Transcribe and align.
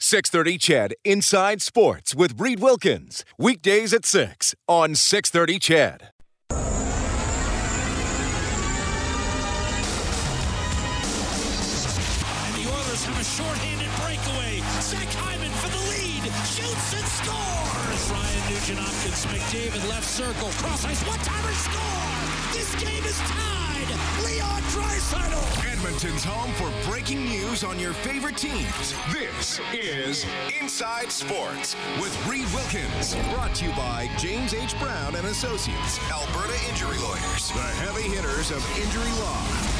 630 0.00 0.58
CHED 0.58 0.94
Inside 1.04 1.60
Sports 1.60 2.14
with 2.14 2.40
Reed 2.40 2.60
Wilkins. 2.60 3.24
Weekdays 3.36 3.92
at 3.92 4.04
6 4.04 4.54
on 4.68 4.94
630 4.94 5.58
CHED. 5.58 6.10
And 6.50 6.60
the 12.54 12.70
Oilers 12.70 13.02
have 13.06 13.18
a 13.18 13.24
shorthanded 13.24 13.90
breakaway. 13.98 14.62
Zach 14.78 15.08
Hyman 15.18 15.50
for 15.58 15.66
the 15.66 15.82
lead. 15.90 16.22
Shoots 16.46 16.94
and 16.94 17.08
scores. 17.18 18.02
Ryan 18.14 18.54
Nugent 18.54 18.78
Hopkins, 18.78 19.26
McDavid 19.26 19.82
left 19.88 20.06
circle. 20.06 20.50
Cross 20.62 20.84
ice. 20.84 21.02
One 21.08 21.18
timer 21.26 21.54
score. 21.58 22.54
This 22.54 22.70
game 22.80 23.02
is 23.02 23.18
tied. 23.18 23.77
Edmonton's 25.66 26.24
home 26.24 26.52
for 26.52 26.70
breaking 26.90 27.24
news 27.24 27.64
on 27.64 27.78
your 27.78 27.94
favorite 27.94 28.36
teams. 28.36 28.92
This 29.10 29.60
is 29.72 30.26
Inside 30.60 31.10
Sports 31.10 31.74
with 31.98 32.14
Reed 32.26 32.46
Wilkins. 32.52 33.14
Brought 33.32 33.54
to 33.56 33.64
you 33.64 33.70
by 33.70 34.10
James 34.18 34.52
H. 34.52 34.78
Brown 34.78 35.14
and 35.14 35.26
Associates, 35.26 35.98
Alberta 36.10 36.54
Injury 36.68 36.98
Lawyers, 36.98 37.48
the 37.52 37.62
heavy 37.80 38.02
hitters 38.02 38.50
of 38.50 38.62
injury 38.78 39.10
law. 39.20 39.77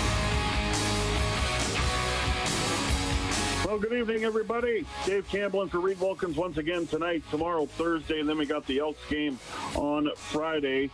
Well, 3.68 3.78
good 3.78 3.92
evening, 3.92 4.24
everybody. 4.24 4.86
Dave 5.04 5.28
Campbell 5.28 5.60
in 5.60 5.68
for 5.68 5.80
Reed 5.80 6.00
Wilkins 6.00 6.38
once 6.38 6.56
again 6.56 6.86
tonight, 6.86 7.22
tomorrow, 7.30 7.66
Thursday, 7.66 8.18
and 8.18 8.26
then 8.26 8.38
we 8.38 8.46
got 8.46 8.66
the 8.66 8.78
Elks 8.78 9.06
game 9.10 9.38
on 9.76 10.08
Friday. 10.16 10.88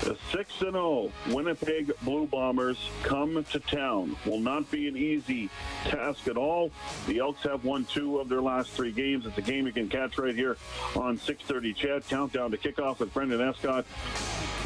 The 0.00 0.16
6 0.32 0.58
0 0.58 1.12
Winnipeg 1.28 1.92
Blue 2.00 2.26
Bombers 2.26 2.78
come 3.02 3.44
to 3.44 3.60
town. 3.60 4.16
Will 4.24 4.40
not 4.40 4.70
be 4.70 4.88
an 4.88 4.96
easy 4.96 5.50
task 5.84 6.26
at 6.26 6.38
all. 6.38 6.70
The 7.06 7.18
Elks 7.18 7.42
have 7.42 7.62
won 7.62 7.84
two 7.84 8.18
of 8.18 8.30
their 8.30 8.40
last 8.40 8.70
three 8.70 8.90
games. 8.90 9.26
It's 9.26 9.36
a 9.36 9.42
game 9.42 9.66
you 9.66 9.72
can 9.74 9.90
catch 9.90 10.16
right 10.16 10.34
here 10.34 10.56
on 10.96 11.18
6:30. 11.18 11.74
CHED 11.74 12.08
countdown 12.08 12.50
to 12.52 12.56
kickoff 12.56 13.00
with 13.00 13.12
Brendan 13.12 13.42
Escott 13.42 13.84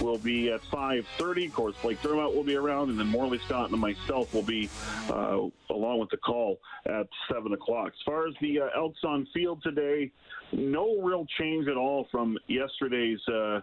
will 0.00 0.18
be 0.18 0.50
at 0.50 0.62
5.30. 0.62 1.46
Of 1.46 1.54
course, 1.54 1.74
Blake 1.82 2.00
Dermott 2.02 2.34
will 2.34 2.44
be 2.44 2.56
around, 2.56 2.90
and 2.90 2.98
then 2.98 3.06
Morley 3.06 3.38
Scott 3.38 3.70
and 3.70 3.80
myself 3.80 4.32
will 4.32 4.42
be 4.42 4.68
uh, 5.10 5.40
along 5.70 5.98
with 6.00 6.10
the 6.10 6.16
call 6.16 6.60
at 6.86 7.08
7 7.30 7.47
o'clock. 7.52 7.88
As 7.88 8.02
far 8.04 8.26
as 8.26 8.34
the 8.40 8.60
uh, 8.60 8.68
Elks 8.76 9.00
on 9.04 9.26
field 9.34 9.62
today, 9.62 10.10
no 10.52 11.00
real 11.00 11.26
change 11.38 11.68
at 11.68 11.76
all 11.76 12.06
from 12.10 12.38
yesterday's 12.48 13.20
uh, 13.28 13.60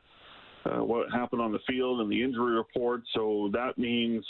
uh, 0.65 0.83
what 0.83 1.11
happened 1.11 1.41
on 1.41 1.51
the 1.51 1.59
field 1.67 2.01
and 2.01 2.11
the 2.11 2.21
injury 2.21 2.55
report. 2.55 3.03
So 3.13 3.49
that 3.53 3.77
means 3.77 4.25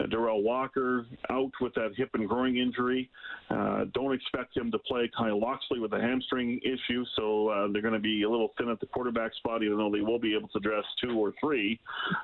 uh, 0.00 0.06
Darrell 0.06 0.42
Walker 0.42 1.06
out 1.30 1.50
with 1.60 1.74
that 1.74 1.92
hip 1.96 2.10
and 2.14 2.28
groin 2.28 2.56
injury. 2.56 3.10
Uh, 3.50 3.84
don't 3.94 4.12
expect 4.12 4.56
him 4.56 4.70
to 4.70 4.78
play 4.80 5.10
Kai 5.16 5.30
Locksley 5.30 5.80
with 5.80 5.92
a 5.92 6.00
hamstring 6.00 6.60
issue. 6.62 7.04
So 7.16 7.48
uh, 7.48 7.68
they're 7.72 7.82
going 7.82 7.94
to 7.94 8.00
be 8.00 8.22
a 8.22 8.30
little 8.30 8.50
thin 8.58 8.68
at 8.68 8.80
the 8.80 8.86
quarterback 8.86 9.34
spot, 9.36 9.62
even 9.62 9.78
though 9.78 9.90
they 9.90 10.02
will 10.02 10.18
be 10.18 10.36
able 10.36 10.48
to 10.48 10.60
dress 10.60 10.84
two 11.02 11.18
or 11.18 11.32
three. 11.40 11.80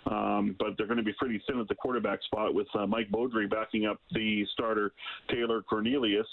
Um, 0.07 0.57
but 0.59 0.77
they're 0.77 0.87
going 0.87 0.99
to 0.99 1.05
be 1.05 1.15
pretty 1.15 1.43
thin 1.47 1.59
at 1.59 1.69
the 1.69 1.75
quarterback 1.75 2.23
spot 2.25 2.55
with 2.55 2.69
uh, 2.79 2.87
Mike 2.87 3.11
Baudry 3.11 3.47
backing 3.47 3.87
up 3.87 4.01
the 4.13 4.45
starter 4.53 4.93
Taylor 5.31 5.63
Cornelius. 5.63 6.27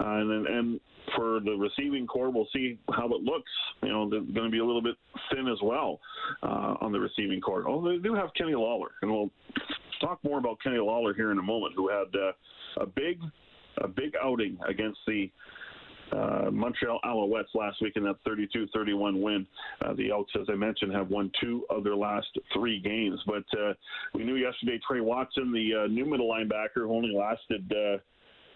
Uh, 0.00 0.04
and 0.04 0.46
and 0.46 0.80
for 1.16 1.40
the 1.40 1.52
receiving 1.52 2.06
core, 2.06 2.30
we'll 2.30 2.48
see 2.52 2.78
how 2.90 3.06
it 3.06 3.22
looks. 3.22 3.50
You 3.82 3.90
know, 3.90 4.08
they're 4.08 4.20
going 4.20 4.46
to 4.46 4.50
be 4.50 4.58
a 4.58 4.64
little 4.64 4.82
bit 4.82 4.96
thin 5.30 5.48
as 5.48 5.58
well 5.62 6.00
uh, 6.42 6.74
on 6.80 6.92
the 6.92 7.00
receiving 7.00 7.40
core. 7.40 7.68
Oh, 7.68 7.86
they 7.86 7.98
do 7.98 8.14
have 8.14 8.30
Kenny 8.36 8.54
Lawler, 8.54 8.92
and 9.02 9.10
we'll 9.10 9.30
talk 10.00 10.22
more 10.24 10.38
about 10.38 10.58
Kenny 10.62 10.78
Lawler 10.78 11.14
here 11.14 11.30
in 11.30 11.38
a 11.38 11.42
moment, 11.42 11.74
who 11.76 11.88
had 11.88 12.08
uh, 12.14 12.82
a 12.82 12.86
big, 12.86 13.20
a 13.78 13.88
big 13.88 14.14
outing 14.22 14.58
against 14.66 14.98
the 15.06 15.30
uh, 16.12 16.50
Montreal 16.50 17.00
Alouettes 17.04 17.54
last 17.54 17.80
week 17.80 17.94
in 17.96 18.04
that 18.04 18.16
32-31 18.26 19.20
win. 19.20 19.46
Uh, 19.84 19.94
the 19.94 20.10
Elks, 20.10 20.32
as 20.40 20.46
I 20.48 20.54
mentioned, 20.54 20.92
have 20.92 21.08
won 21.08 21.30
two 21.40 21.64
of 21.70 21.82
their 21.84 21.96
last 21.96 22.28
three 22.52 22.80
games. 22.80 23.20
But 23.26 23.44
uh, 23.58 23.74
we 24.12 24.24
knew 24.24 24.36
yesterday 24.36 24.78
Tre 24.86 25.00
Watson, 25.00 25.52
the 25.52 25.84
uh, 25.84 25.86
new 25.88 26.04
middle 26.04 26.28
linebacker, 26.28 26.82
who 26.82 26.94
only 26.94 27.14
lasted, 27.14 27.72
uh, 27.72 27.98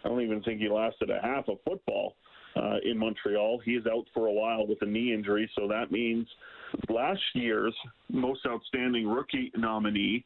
I 0.05 0.09
don't 0.09 0.23
even 0.23 0.43
think 0.43 0.61
he 0.61 0.69
lasted 0.69 1.11
a 1.11 1.21
half 1.23 1.49
of 1.49 1.59
football 1.65 2.17
uh, 2.57 2.77
in 2.85 2.99
Montreal. 2.99 3.61
He 3.65 3.73
is 3.73 3.87
out 3.87 4.05
for 4.15 4.27
a 4.27 4.33
while 4.33 4.67
with 4.67 4.79
a 4.83 4.87
knee 4.87 5.13
injury, 5.13 5.51
so 5.57 5.69
that 5.69 5.91
means 5.91 6.27
last 6.89 7.23
year's 7.35 7.75
most 8.11 8.41
outstanding 8.47 9.09
rookie 9.09 9.53
nominee 9.57 10.25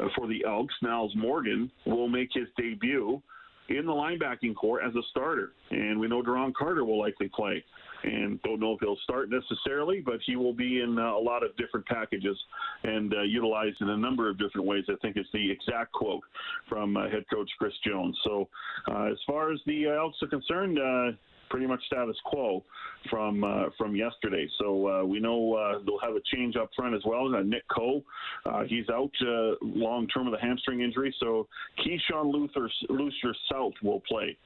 uh, 0.00 0.08
for 0.16 0.26
the 0.26 0.44
Elks, 0.46 0.74
Nyles 0.82 1.14
Morgan, 1.16 1.70
will 1.86 2.08
make 2.08 2.30
his 2.32 2.48
debut 2.56 3.22
in 3.68 3.86
the 3.86 3.92
linebacking 3.92 4.54
core 4.54 4.82
as 4.82 4.94
a 4.94 5.02
starter. 5.10 5.52
And 5.70 5.98
we 5.98 6.08
know 6.08 6.22
Deron 6.22 6.54
Carter 6.54 6.84
will 6.84 6.98
likely 6.98 7.30
play. 7.34 7.64
And 8.04 8.40
don't 8.42 8.60
know 8.60 8.74
if 8.74 8.80
he'll 8.80 8.98
start 9.02 9.30
necessarily, 9.30 10.00
but 10.00 10.20
he 10.26 10.36
will 10.36 10.52
be 10.52 10.80
in 10.80 10.98
uh, 10.98 11.16
a 11.16 11.18
lot 11.18 11.42
of 11.42 11.56
different 11.56 11.86
packages 11.86 12.36
and 12.84 13.12
uh, 13.12 13.22
utilized 13.22 13.80
in 13.80 13.88
a 13.88 13.96
number 13.96 14.28
of 14.30 14.38
different 14.38 14.66
ways. 14.66 14.84
I 14.88 14.94
think 15.02 15.16
is 15.16 15.26
the 15.32 15.50
exact 15.50 15.92
quote 15.92 16.22
from 16.68 16.96
uh, 16.96 17.08
head 17.08 17.24
coach 17.32 17.50
Chris 17.58 17.72
Jones. 17.84 18.16
So, 18.22 18.48
uh, 18.88 19.04
as 19.04 19.18
far 19.26 19.52
as 19.52 19.58
the 19.66 19.88
uh, 19.88 20.02
Elks 20.02 20.18
are 20.22 20.28
concerned, 20.28 20.78
uh, 20.78 21.16
pretty 21.50 21.66
much 21.66 21.84
status 21.86 22.16
quo 22.24 22.62
from 23.10 23.44
uh, 23.44 23.66
from 23.78 23.94
yesterday. 23.94 24.48
So 24.58 24.88
uh, 24.88 25.04
we 25.04 25.20
know 25.20 25.54
uh, 25.54 25.78
they'll 25.84 26.00
have 26.00 26.16
a 26.16 26.22
change 26.34 26.56
up 26.56 26.70
front 26.76 26.94
as 26.94 27.02
well. 27.04 27.34
Uh, 27.34 27.42
Nick 27.42 27.64
Coe, 27.68 28.02
uh, 28.44 28.64
he's 28.64 28.88
out 28.90 29.10
long 29.60 30.06
term 30.08 30.30
with 30.30 30.38
a 30.38 30.42
hamstring 30.42 30.80
injury. 30.80 31.14
So 31.20 31.46
Keyshawn 31.84 32.32
Luther 32.32 32.70
Lucier 32.88 33.34
South 33.50 33.74
will 33.82 34.00
play. 34.00 34.36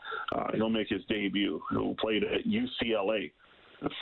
He'll 0.54 0.70
make 0.70 0.88
his 0.88 1.02
debut. 1.08 1.60
He'll 1.70 1.94
play 1.94 2.18
at 2.18 2.46
UCLA 2.46 3.30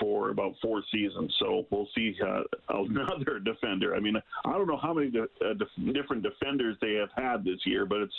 for 0.01 0.31
about 0.31 0.55
four 0.61 0.83
seasons. 0.93 1.35
So 1.39 1.67
we'll 1.71 1.89
see 1.95 2.15
uh, 2.25 2.43
another 2.69 3.39
defender. 3.45 3.95
I 3.95 4.01
mean, 4.01 4.17
I 4.45 4.53
don't 4.53 4.67
know 4.67 4.79
how 4.81 4.93
many 4.93 5.11
de- 5.11 5.23
uh, 5.23 5.55
def- 5.55 5.95
different 5.95 6.23
defenders 6.23 6.77
they 6.81 6.95
have 6.95 7.11
had 7.17 7.45
this 7.45 7.61
year, 7.65 7.87
but 7.87 7.99
it's 7.99 8.15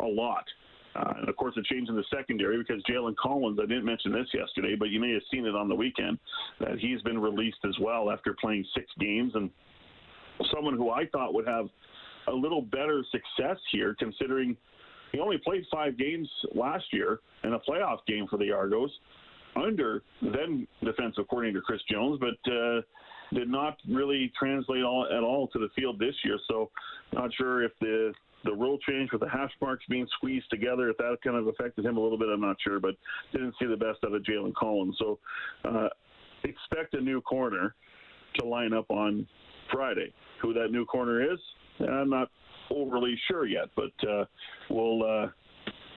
a 0.00 0.06
lot. 0.06 0.44
Uh, 0.96 1.14
and 1.18 1.28
of 1.28 1.36
course, 1.36 1.56
a 1.56 1.62
change 1.62 1.88
in 1.88 1.96
the 1.96 2.04
secondary 2.14 2.58
because 2.58 2.82
Jalen 2.88 3.16
Collins, 3.16 3.58
I 3.60 3.66
didn't 3.66 3.84
mention 3.84 4.12
this 4.12 4.28
yesterday, 4.32 4.76
but 4.78 4.90
you 4.90 5.00
may 5.00 5.12
have 5.12 5.22
seen 5.30 5.46
it 5.46 5.54
on 5.54 5.68
the 5.68 5.74
weekend, 5.74 6.18
that 6.60 6.78
he's 6.78 7.02
been 7.02 7.20
released 7.20 7.58
as 7.66 7.74
well 7.80 8.10
after 8.10 8.34
playing 8.40 8.64
six 8.74 8.86
games. 9.00 9.32
And 9.34 9.50
someone 10.52 10.76
who 10.76 10.90
I 10.90 11.06
thought 11.06 11.34
would 11.34 11.46
have 11.46 11.66
a 12.28 12.32
little 12.32 12.62
better 12.62 13.04
success 13.10 13.58
here, 13.72 13.94
considering 13.98 14.56
he 15.12 15.20
only 15.20 15.38
played 15.38 15.64
five 15.70 15.98
games 15.98 16.28
last 16.54 16.84
year 16.92 17.20
in 17.42 17.54
a 17.54 17.58
playoff 17.58 17.98
game 18.06 18.26
for 18.28 18.38
the 18.38 18.50
Argos 18.50 18.90
under 19.56 20.02
then 20.20 20.66
defensive 20.82 21.28
coordinator 21.28 21.60
Chris 21.60 21.80
Jones, 21.90 22.20
but 22.20 22.52
uh, 22.52 22.80
did 23.32 23.48
not 23.48 23.76
really 23.88 24.32
translate 24.38 24.82
all, 24.82 25.06
at 25.06 25.22
all 25.22 25.48
to 25.48 25.58
the 25.58 25.68
field 25.76 25.98
this 25.98 26.14
year. 26.24 26.38
So, 26.48 26.70
not 27.12 27.32
sure 27.34 27.62
if 27.62 27.72
the 27.80 28.12
the 28.44 28.52
rule 28.52 28.78
change 28.88 29.10
with 29.12 29.20
the 29.20 29.28
hash 29.28 29.52
marks 29.60 29.84
being 29.88 30.06
squeezed 30.16 30.48
together, 30.50 30.90
if 30.90 30.96
that 30.98 31.16
kind 31.24 31.36
of 31.36 31.46
affected 31.46 31.84
him 31.84 31.96
a 31.96 32.00
little 32.00 32.18
bit, 32.18 32.28
I'm 32.28 32.40
not 32.40 32.56
sure, 32.62 32.80
but 32.80 32.94
didn't 33.32 33.54
see 33.58 33.66
the 33.66 33.76
best 33.76 33.98
out 34.04 34.14
of 34.14 34.22
Jalen 34.22 34.54
Collins. 34.54 34.96
So, 34.98 35.18
uh, 35.64 35.88
expect 36.44 36.94
a 36.94 37.00
new 37.00 37.20
corner 37.20 37.74
to 38.36 38.46
line 38.46 38.72
up 38.72 38.90
on 38.90 39.26
Friday. 39.72 40.12
Who 40.42 40.52
that 40.54 40.70
new 40.70 40.84
corner 40.84 41.32
is, 41.32 41.38
I'm 41.80 42.10
not 42.10 42.30
overly 42.70 43.18
sure 43.28 43.46
yet, 43.46 43.68
but 43.76 44.08
uh, 44.08 44.24
we'll 44.70 45.02
uh, 45.02 45.28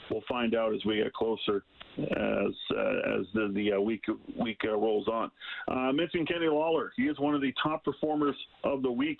we'll 0.10 0.24
find 0.28 0.56
out 0.56 0.74
as 0.74 0.84
we 0.86 0.98
get 0.98 1.14
closer 1.14 1.64
as 1.98 2.54
uh, 2.76 3.20
as 3.20 3.26
the, 3.34 3.52
the 3.54 3.74
uh, 3.74 3.80
week 3.80 4.04
week 4.40 4.62
uh, 4.66 4.76
rolls 4.76 5.08
on. 5.08 5.32
Uh, 5.68 5.92
mentioned 5.92 6.28
Kenny 6.28 6.48
Lawler. 6.48 6.92
He 6.96 7.04
is 7.04 7.20
one 7.20 7.36
of 7.36 7.42
the 7.42 7.54
top 7.62 7.84
performers 7.84 8.36
of 8.64 8.82
the 8.82 8.92
week 8.92 9.18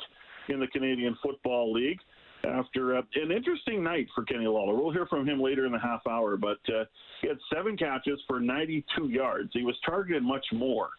in 0.50 0.60
the 0.60 0.68
Canadian 0.68 1.18
Football 1.22 1.74
League. 1.74 2.00
After 2.44 2.98
uh, 2.98 3.02
an 3.16 3.32
interesting 3.32 3.84
night 3.84 4.08
for 4.14 4.24
Kenny 4.24 4.46
Lawler, 4.46 4.76
we'll 4.76 4.92
hear 4.92 5.06
from 5.08 5.28
him 5.28 5.42
later 5.42 5.66
in 5.66 5.72
the 5.72 5.80
half 5.80 6.06
hour. 6.08 6.38
But 6.38 6.60
uh, 6.70 6.86
he 7.22 7.28
had 7.28 7.38
seven 7.54 7.76
catches 7.76 8.20
for 8.28 8.40
92 8.40 9.10
yards. 9.10 9.50
He 9.54 9.64
was 9.64 9.76
targeted 9.86 10.24
much 10.24 10.46
more, 10.54 10.90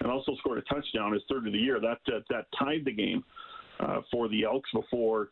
and 0.00 0.10
also 0.10 0.34
scored 0.36 0.58
a 0.58 0.62
touchdown, 0.62 1.12
his 1.12 1.22
third 1.28 1.46
of 1.46 1.52
the 1.52 1.58
year. 1.58 1.80
That 1.80 1.98
uh, 2.12 2.20
that 2.30 2.46
tied 2.58 2.84
the 2.84 2.92
game 2.92 3.24
uh, 3.80 4.00
for 4.10 4.28
the 4.28 4.44
Elks 4.44 4.70
before 4.72 5.28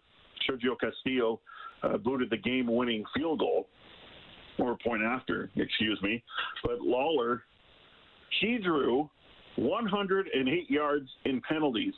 Sergio 0.49 0.79
Castillo 0.79 1.41
uh, 1.83 1.97
booted 1.99 2.31
the 2.31 2.39
game-winning 2.39 3.05
field 3.15 3.39
goal 3.39 3.69
or 4.59 4.77
point 4.85 5.03
after, 5.03 5.49
excuse 5.57 6.01
me. 6.03 6.23
But 6.65 6.81
Lawler 6.81 7.45
he 8.41 8.59
drew 8.59 9.09
108 9.57 10.71
yards 10.71 11.09
in 11.25 11.41
penalties 11.43 11.95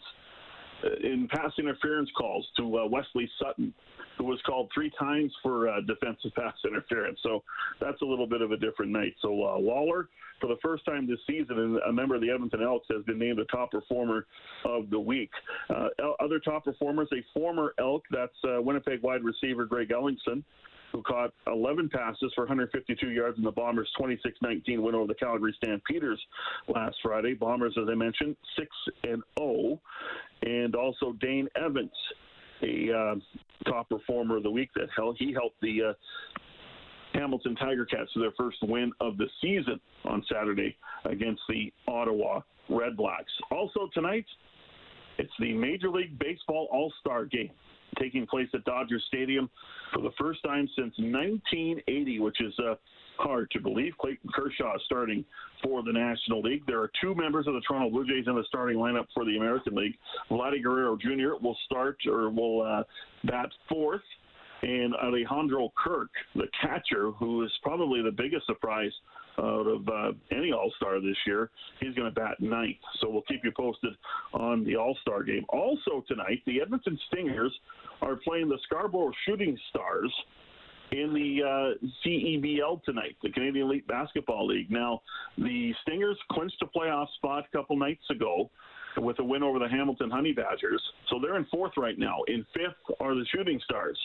in 1.03 1.29
pass 1.29 1.53
interference 1.59 2.11
calls 2.17 2.47
to 2.57 2.79
uh, 2.79 2.87
Wesley 2.87 3.29
Sutton, 3.41 3.73
who 4.19 4.25
was 4.25 4.41
called 4.47 4.71
three 4.75 4.93
times 4.99 5.33
for 5.43 5.69
uh, 5.69 5.81
defensive 5.87 6.33
pass 6.37 6.55
interference. 6.67 7.19
So 7.23 7.43
that's 7.81 8.01
a 8.03 8.05
little 8.05 8.27
bit 8.27 8.43
of 8.43 8.53
a 8.53 8.57
different 8.57 8.93
night. 8.93 9.15
So 9.23 9.29
uh, 9.29 9.59
Lawler, 9.59 10.09
for 10.41 10.49
the 10.49 10.57
first 10.63 10.85
time 10.85 11.07
this 11.07 11.19
season, 11.27 11.59
and 11.59 11.79
a 11.89 11.93
member 11.93 12.15
of 12.15 12.21
the 12.21 12.31
Edmonton 12.31 12.63
Elks 12.63 12.87
has 12.91 13.05
been 13.05 13.19
named 13.19 13.39
the 13.39 13.45
top 13.45 13.71
performer 13.71 14.27
of 14.65 14.91
the 14.91 15.01
week. 15.01 15.31
Uh, 15.71 15.89
other 16.21 16.39
top 16.39 16.65
performers, 16.65 17.09
a 17.13 17.23
former 17.39 17.75
Elk, 17.79 18.03
that's 18.11 18.33
uh, 18.45 18.61
Winnipeg 18.61 19.03
wide 19.03 19.25
receiver 19.25 19.65
Greg 19.65 19.89
Ellingson 19.89 20.43
who 20.95 21.03
caught 21.03 21.35
11 21.49 21.89
passes 21.89 22.33
for 22.37 22.43
152 22.43 23.11
yards 23.11 23.37
in 23.37 23.43
the 23.43 23.51
Bombers' 23.51 23.91
26-19 24.01 24.79
win 24.79 24.95
over 24.95 25.09
the 25.09 25.15
Calgary 25.15 25.53
Stampeders 25.57 26.23
last 26.69 26.95
Friday. 27.03 27.35
Bombers, 27.35 27.77
as 27.77 27.89
I 27.91 27.97
mentioned, 27.97 28.37
6 28.57 28.69
and 29.03 29.23
0, 29.37 29.81
and 30.45 30.75
also 30.75 31.13
Dane 31.21 31.49
Evans, 31.57 31.93
a 32.63 32.91
uh, 32.93 33.71
top 33.71 33.89
performer 33.89 34.37
of 34.37 34.43
the 34.43 34.51
week. 34.51 34.71
That 34.75 34.89
hell, 34.97 35.15
he 35.19 35.33
helped 35.33 35.61
the 35.61 35.91
uh, 35.91 35.93
Hamilton 37.15 37.57
Tiger 37.57 37.85
Cats 37.85 38.13
to 38.15 38.21
their 38.21 38.33
first 38.37 38.59
win 38.63 38.93
of 39.01 39.17
the 39.17 39.27
season 39.41 39.81
on 40.05 40.25
Saturday 40.31 40.77
against 41.05 41.43
the 41.49 41.73
Ottawa 41.89 42.41
Red 42.69 42.97
Blacks. 42.97 43.33
Also 43.51 43.89
tonight, 43.93 44.27
it's 45.19 45.33
the 45.39 45.53
Major 45.53 45.91
League 45.91 46.19
Baseball 46.19 46.69
All 46.73 46.93
Star 47.01 47.25
Game 47.25 47.51
taking 47.97 48.27
place 48.27 48.49
at 48.55 48.65
Dodger 48.65 49.01
Stadium 49.09 49.51
for 49.93 50.03
the 50.03 50.11
first 50.19 50.43
time 50.45 50.69
since 50.77 50.95
1980, 50.99 52.21
which 52.21 52.41
is 52.41 52.53
uh, 52.59 52.75
hard 53.19 53.51
to 53.53 53.61
believe. 53.61 53.93
Clayton 53.99 54.31
Kershaw 54.33 54.77
starting 54.85 55.25
for 55.63 55.83
the 55.83 55.93
National 55.93 56.41
League. 56.41 56.65
There 56.67 56.81
are 56.81 56.91
two 57.01 57.15
members 57.15 57.47
of 57.47 57.55
the 57.55 57.61
Toronto 57.61 57.91
Blue 57.91 58.07
Jays 58.07 58.27
in 58.27 58.35
the 58.35 58.45
starting 58.49 58.79
lineup 58.79 59.07
for 59.15 59.25
the 59.25 59.37
American 59.37 59.75
League. 59.75 59.95
Vladdy 60.31 60.63
Guerrero 60.63 60.97
Jr. 60.97 61.43
will 61.43 61.57
start 61.67 61.99
or 62.07 62.31
will 62.31 62.63
uh, 62.63 62.83
bat 63.25 63.49
fourth. 63.69 64.03
And 64.63 64.95
Alejandro 64.95 65.73
Kirk, 65.77 66.09
the 66.35 66.47
catcher, 66.63 67.11
who 67.11 67.45
is 67.45 67.51
probably 67.63 68.01
the 68.01 68.11
biggest 68.11 68.47
surprise 68.47 68.93
out 69.39 69.67
of 69.67 69.89
uh, 69.89 70.13
any 70.31 70.53
All 70.53 70.73
Star 70.77 71.01
this 71.01 71.17
year. 71.27 71.51
He's 71.81 71.95
going 71.95 72.13
to 72.13 72.15
bat 72.19 72.41
ninth. 72.41 72.79
So 73.01 73.11
we'll 73.11 73.23
keep 73.23 73.45
you 73.45 73.53
posted 73.57 73.93
on 74.33 74.65
the 74.65 74.77
All 74.77 74.97
Star 75.03 75.23
game. 75.23 75.45
Also 75.49 76.05
tonight, 76.09 76.41
the 76.47 76.63
Edmonton 76.63 76.99
Stingers 77.09 77.53
are 78.05 78.17
playing 78.17 78.49
the 78.49 78.59
Scarborough 78.65 79.13
Shooting 79.27 79.59
Stars 79.71 80.13
in 80.93 81.13
the 81.13 81.43
uh, 81.43 81.89
CEBL 82.07 82.83
tonight, 82.85 83.17
the 83.23 83.31
Canadian 83.31 83.67
Elite 83.67 83.87
Basketball 83.89 84.47
League. 84.47 84.71
Now, 84.71 85.03
the 85.39 85.73
Stingers 85.83 86.19
clinched 86.31 86.63
a 86.63 86.67
playoff 86.67 87.09
spot 87.17 87.45
a 87.53 87.57
couple 87.57 87.77
nights 87.77 88.05
ago 88.11 88.51
with 88.99 89.19
a 89.19 89.25
win 89.25 89.43
over 89.43 89.59
the 89.59 89.69
Hamilton 89.69 90.11
Honey 90.11 90.33
Badgers. 90.33 90.83
So 91.11 91.19
they're 91.21 91.37
in 91.37 91.47
fourth 91.47 91.73
right 91.77 91.99
now. 91.99 92.19
In 92.29 92.47
fifth 92.55 92.97
are 93.01 93.15
the 93.15 93.25
Shooting 93.35 93.61
Stars. 93.65 93.99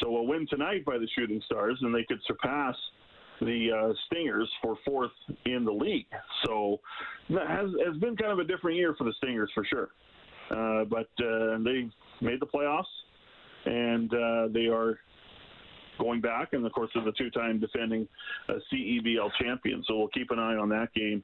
So 0.00 0.16
a 0.16 0.22
win 0.22 0.46
tonight 0.50 0.84
by 0.84 0.98
the 0.98 1.08
Shooting 1.16 1.40
Stars, 1.46 1.78
and 1.80 1.94
they 1.94 2.04
could 2.04 2.20
surpass 2.26 2.74
the 3.40 3.68
uh, 3.72 3.94
Stingers 4.06 4.50
for 4.62 4.76
fourth 4.84 5.12
in 5.46 5.64
the 5.64 5.72
league. 5.72 6.06
So 6.44 6.80
that 7.30 7.46
has 7.46 7.70
has 7.86 7.96
been 7.98 8.16
kind 8.16 8.32
of 8.32 8.40
a 8.40 8.44
different 8.44 8.76
year 8.76 8.94
for 8.98 9.04
the 9.04 9.12
Stingers 9.18 9.50
for 9.54 9.64
sure. 9.64 9.90
Uh, 10.50 10.84
but 10.84 11.08
uh, 11.24 11.56
they 11.64 11.88
made 12.20 12.40
the 12.40 12.46
playoffs, 12.52 12.84
and 13.66 14.12
uh, 14.12 14.48
they 14.52 14.66
are 14.66 14.98
going 15.98 16.20
back, 16.20 16.52
and 16.52 16.64
of 16.64 16.72
course, 16.72 16.90
they're 16.94 17.04
the 17.04 17.12
two-time 17.12 17.60
defending 17.60 18.08
uh, 18.48 18.54
CEBL 18.72 19.30
champion. 19.40 19.82
So 19.86 19.96
we'll 19.96 20.08
keep 20.08 20.30
an 20.30 20.38
eye 20.38 20.56
on 20.56 20.68
that 20.70 20.92
game 20.94 21.22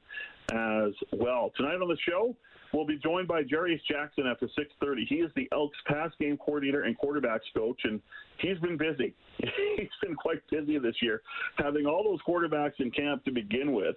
as 0.51 0.91
well. 1.11 1.51
Tonight 1.57 1.81
on 1.81 1.87
the 1.87 1.97
show, 2.07 2.35
we'll 2.73 2.85
be 2.85 2.97
joined 2.97 3.27
by 3.27 3.43
Jarious 3.43 3.81
Jackson 3.89 4.27
after 4.27 4.47
6:30. 4.47 5.07
He 5.07 5.15
is 5.15 5.31
the 5.35 5.47
Elks 5.51 5.77
pass 5.87 6.11
game 6.19 6.37
coordinator 6.37 6.83
and 6.83 6.97
quarterbacks 6.97 7.51
coach, 7.55 7.81
and 7.83 8.01
he's 8.37 8.57
been 8.59 8.77
busy. 8.77 9.13
he's 9.37 9.89
been 10.01 10.15
quite 10.15 10.41
busy 10.49 10.77
this 10.77 10.95
year, 11.01 11.21
having 11.57 11.85
all 11.85 12.03
those 12.03 12.19
quarterbacks 12.27 12.79
in 12.79 12.91
camp 12.91 13.23
to 13.25 13.31
begin 13.31 13.73
with, 13.73 13.95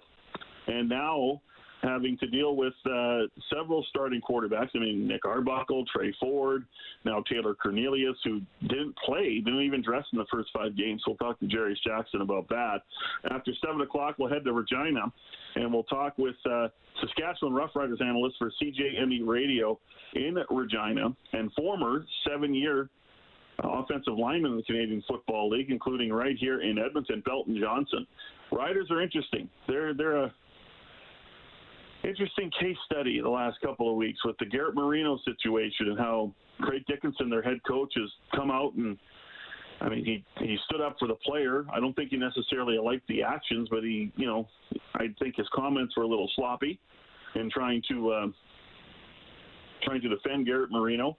and 0.67 0.89
now 0.89 1.41
having 1.85 2.17
to 2.17 2.27
deal 2.27 2.55
with 2.55 2.73
uh, 2.85 3.19
several 3.53 3.85
starting 3.89 4.21
quarterbacks. 4.21 4.69
I 4.75 4.79
mean, 4.79 5.07
Nick 5.07 5.25
Arbuckle, 5.25 5.85
Tre 5.93 6.13
Ford, 6.19 6.65
now 7.03 7.23
Taylor 7.31 7.55
Cornelius, 7.55 8.17
who 8.23 8.41
didn't 8.61 8.95
play, 9.05 9.41
didn't 9.43 9.61
even 9.61 9.81
dress 9.81 10.03
in 10.11 10.19
the 10.19 10.25
first 10.31 10.49
five 10.53 10.75
games. 10.75 11.01
We'll 11.05 11.17
talk 11.17 11.39
to 11.39 11.45
Jarious 11.45 11.81
Jackson 11.85 12.21
about 12.21 12.47
that. 12.49 12.81
After 13.31 13.51
7 13.63 13.81
o'clock, 13.81 14.15
we'll 14.17 14.29
head 14.29 14.43
to 14.45 14.53
Regina, 14.53 15.11
and 15.55 15.71
we'll 15.71 15.83
talk 15.83 16.17
with 16.17 16.35
uh, 16.49 16.67
Saskatchewan 17.01 17.53
Roughriders 17.53 18.01
analyst 18.01 18.35
for 18.39 18.51
CJME 18.61 19.25
Radio 19.25 19.79
in 20.15 20.37
Regina 20.49 21.15
and 21.33 21.51
former 21.53 22.05
seven-year 22.27 22.89
offensive 23.63 24.17
lineman 24.17 24.51
in 24.51 24.57
the 24.57 24.63
Canadian 24.63 25.03
Football 25.07 25.49
League, 25.49 25.71
including 25.71 26.11
right 26.11 26.35
here 26.37 26.61
in 26.61 26.77
Edmonton, 26.77 27.21
Belton 27.25 27.57
Johnson. 27.59 28.05
Riders 28.51 28.87
are 28.91 29.01
interesting. 29.01 29.49
They're 29.67 29.93
they're 29.93 30.23
a 30.23 30.33
interesting 32.07 32.51
case 32.59 32.77
study 32.85 33.19
the 33.21 33.29
last 33.29 33.59
couple 33.61 33.89
of 33.89 33.95
weeks 33.95 34.19
with 34.25 34.37
the 34.39 34.45
Garrett 34.45 34.75
Marino 34.75 35.17
situation 35.25 35.89
and 35.89 35.99
how 35.99 36.33
Craig 36.61 36.83
Dickenson, 36.87 37.29
their 37.29 37.41
head 37.41 37.59
coach, 37.67 37.93
has 37.95 38.09
come 38.33 38.51
out 38.51 38.73
and 38.75 38.97
I 39.81 39.89
mean 39.89 40.05
he 40.05 40.23
he 40.39 40.57
stood 40.65 40.81
up 40.81 40.95
for 40.99 41.07
the 41.07 41.15
player. 41.15 41.65
I 41.73 41.79
don't 41.79 41.93
think 41.93 42.11
he 42.11 42.17
necessarily 42.17 42.77
liked 42.77 43.07
the 43.07 43.23
actions, 43.23 43.67
but 43.69 43.83
he 43.83 44.11
you 44.15 44.25
know 44.25 44.47
I 44.93 45.07
think 45.19 45.35
his 45.35 45.47
comments 45.53 45.95
were 45.97 46.03
a 46.03 46.07
little 46.07 46.29
sloppy 46.35 46.79
in 47.35 47.49
trying 47.49 47.81
to 47.89 48.11
uh, 48.11 48.27
trying 49.83 50.01
to 50.01 50.09
defend 50.09 50.45
Garrett 50.45 50.71
Marino. 50.71 51.17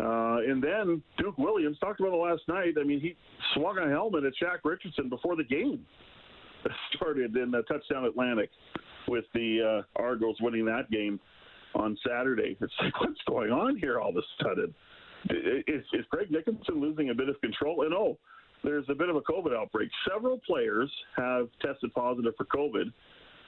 Uh, 0.00 0.38
and 0.38 0.62
then 0.62 1.02
Duke 1.18 1.38
Williams 1.38 1.78
talked 1.78 2.00
about 2.00 2.12
it 2.12 2.16
last 2.16 2.42
night. 2.48 2.74
I 2.80 2.84
mean, 2.84 3.00
he 3.00 3.16
swung 3.54 3.78
a 3.78 3.88
helmet 3.88 4.24
at 4.24 4.32
Shaq 4.42 4.58
Richardson 4.64 5.08
before 5.08 5.36
the 5.36 5.44
game 5.44 5.86
started 6.96 7.36
in 7.36 7.52
the 7.52 7.62
touchdown 7.62 8.04
Atlantic 8.04 8.50
with 9.08 9.24
the 9.34 9.82
uh, 9.96 10.00
Argos 10.02 10.36
winning 10.40 10.64
that 10.66 10.90
game 10.90 11.20
on 11.74 11.96
Saturday. 12.06 12.56
It's 12.60 12.72
like, 12.80 13.00
what's 13.00 13.20
going 13.28 13.50
on 13.50 13.76
here 13.76 13.98
all 14.00 14.10
of 14.10 14.16
a 14.16 14.22
sudden? 14.42 14.74
Is, 15.30 15.82
is 15.92 16.04
Craig 16.10 16.30
Dickenson 16.30 16.80
losing 16.80 17.10
a 17.10 17.14
bit 17.14 17.28
of 17.28 17.40
control? 17.40 17.82
And 17.82 17.94
oh, 17.94 18.18
there's 18.62 18.84
a 18.88 18.94
bit 18.94 19.08
of 19.08 19.16
a 19.16 19.20
COVID 19.22 19.56
outbreak. 19.56 19.90
Several 20.10 20.40
players 20.46 20.90
have 21.16 21.48
tested 21.62 21.92
positive 21.94 22.34
for 22.36 22.44
COVID 22.44 22.92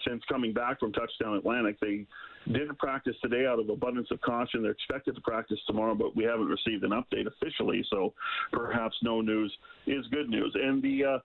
since 0.06 0.22
coming 0.28 0.52
back 0.52 0.78
from 0.78 0.92
Touchdown 0.92 1.36
Atlantic. 1.36 1.78
They 1.80 2.06
didn't 2.46 2.78
practice 2.78 3.14
today 3.22 3.46
out 3.46 3.58
of 3.58 3.68
abundance 3.68 4.08
of 4.10 4.20
caution. 4.20 4.62
They're 4.62 4.72
expected 4.72 5.14
to 5.16 5.20
practice 5.22 5.58
tomorrow, 5.66 5.94
but 5.94 6.16
we 6.16 6.24
haven't 6.24 6.46
received 6.46 6.84
an 6.84 6.90
update 6.90 7.26
officially, 7.26 7.84
so 7.90 8.14
perhaps 8.52 8.94
no 9.02 9.20
news 9.20 9.52
is 9.86 10.06
good 10.10 10.28
news. 10.28 10.54
And 10.54 10.82
the 10.82 11.04
uh, 11.04 11.18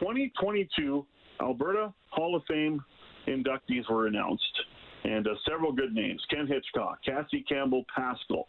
2022 0.00 1.06
Alberta 1.40 1.92
Hall 2.10 2.36
of 2.36 2.42
Fame 2.48 2.82
inductees 3.28 3.88
were 3.90 4.06
announced, 4.06 4.42
and 5.04 5.26
uh, 5.26 5.30
several 5.48 5.72
good 5.72 5.92
names 5.94 6.20
Ken 6.30 6.46
Hitchcock, 6.46 6.98
Cassie 7.04 7.44
Campbell 7.48 7.84
Pascall. 7.96 8.44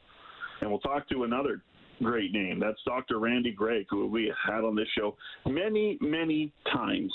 And 0.62 0.70
we'll 0.70 0.80
talk 0.80 1.08
to 1.10 1.24
another 1.24 1.62
great 2.04 2.32
name. 2.32 2.60
That's 2.60 2.80
Dr. 2.86 3.20
Randy 3.20 3.52
Gregg, 3.52 3.86
who 3.90 4.08
we 4.08 4.34
had 4.48 4.64
on 4.64 4.76
this 4.76 4.88
show 4.98 5.16
many, 5.46 5.98
many 6.02 6.52
times. 6.72 7.14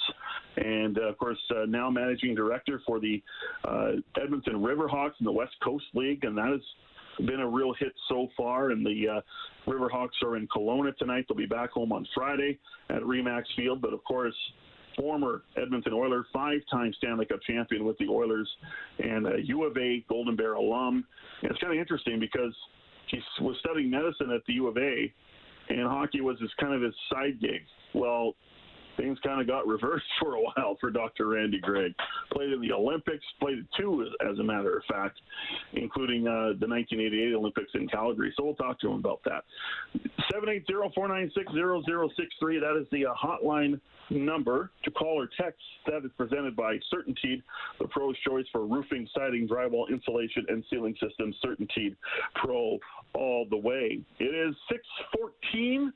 And 0.57 0.99
uh, 0.99 1.09
of 1.09 1.19
course, 1.19 1.39
uh, 1.51 1.65
now 1.67 1.91
managing 1.91 2.35
director 2.35 2.81
for 2.87 3.01
the 3.01 3.23
uh, 3.65 3.93
Edmonton 4.23 4.55
Riverhawks 4.55 5.13
in 5.21 5.25
the 5.25 5.33
West 5.33 5.55
Coast 5.63 5.85
League. 5.95 6.25
And 6.25 6.37
that 6.37 6.49
has 6.49 7.27
been 7.27 7.41
a 7.41 7.49
real 7.49 7.75
hit 7.79 7.93
so 8.09 8.29
far. 8.37 8.71
And 8.71 8.85
the 8.85 9.17
uh, 9.17 9.71
Riverhawks 9.71 10.23
are 10.23 10.37
in 10.37 10.47
Kelowna 10.49 10.97
tonight. 10.97 11.25
They'll 11.29 11.37
be 11.37 11.47
back 11.47 11.71
home 11.71 11.93
on 11.93 12.07
Friday 12.15 12.59
at 12.91 13.03
Remax 13.03 13.45
Field. 13.57 13.81
But 13.81 13.95
of 13.95 14.05
course, 14.05 14.37
former 14.97 15.43
Edmonton 15.57 15.93
Oiler, 15.93 16.27
five-time 16.33 16.93
Stanley 16.99 17.27
Cup 17.27 17.41
champion 17.47 17.85
with 17.85 17.99
the 17.99 18.07
Oilers, 18.09 18.49
and 18.99 19.27
a 19.27 19.45
U 19.45 19.65
of 19.65 19.77
A 19.77 20.05
Golden 20.09 20.37
Bear 20.37 20.55
alum. 20.55 21.05
And 21.43 21.51
it's 21.51 21.61
kind 21.61 21.73
of 21.73 21.79
interesting 21.79 22.19
because 22.21 22.55
he 23.09 23.21
was 23.41 23.57
studying 23.61 23.91
medicine 23.91 24.31
at 24.31 24.45
the 24.47 24.55
U 24.55 24.67
of 24.69 24.77
A, 24.77 25.13
and 25.69 25.87
hockey 25.87 26.21
was 26.21 26.39
his 26.41 26.51
kind 26.61 26.75
of 26.75 26.83
his 26.83 26.95
side 27.13 27.41
gig. 27.41 27.63
Well, 27.95 28.35
things 28.97 29.19
kind 29.25 29.41
of 29.41 29.47
got 29.47 29.67
reversed 29.67 30.05
for 30.21 30.35
a 30.37 30.41
while 30.41 30.77
for 30.81 30.91
Dr. 30.91 31.29
Randy 31.29 31.61
Gregg. 31.61 31.95
Played 32.33 32.53
in 32.53 32.61
the 32.61 32.73
Olympics, 32.73 33.25
played 33.41 33.65
two, 33.79 34.07
as 34.29 34.39
a 34.39 34.43
matter 34.43 34.77
of 34.77 34.85
fact, 34.85 35.21
including 35.73 36.27
uh, 36.27 36.59
the 36.59 36.67
1988 36.67 37.35
Olympics 37.35 37.71
in 37.75 37.89
Calgary. 37.89 38.33
So 38.37 38.45
we'll 38.45 38.55
talk 38.55 38.79
to 38.81 38.89
him 38.89 38.99
about 38.99 39.21
that. 39.25 39.45
780-496-0063, 40.33 42.61
that 42.61 42.77
is 42.81 42.87
the 42.91 43.07
uh, 43.07 43.15
hotline 43.15 43.81
number 44.11 44.71
to 44.85 44.91
call 44.91 45.21
or 45.21 45.29
text. 45.41 45.63
That 45.87 46.05
is 46.05 46.11
presented 46.17 46.57
by 46.57 46.79
CertainTeed, 46.93 47.43
the 47.79 47.87
pro's 47.89 48.17
choice 48.27 48.47
for 48.53 48.67
roofing, 48.67 49.09
siding, 49.17 49.49
drywall, 49.49 49.89
insulation, 49.91 50.45
and 50.49 50.63
ceiling 50.71 50.95
systems. 51.01 51.37
CertainTeed 51.45 51.97
Pro 52.35 52.79
all 53.15 53.47
the 53.49 53.57
way. 53.57 54.01
It 54.19 54.25
is 54.25 54.55
614 54.71 55.93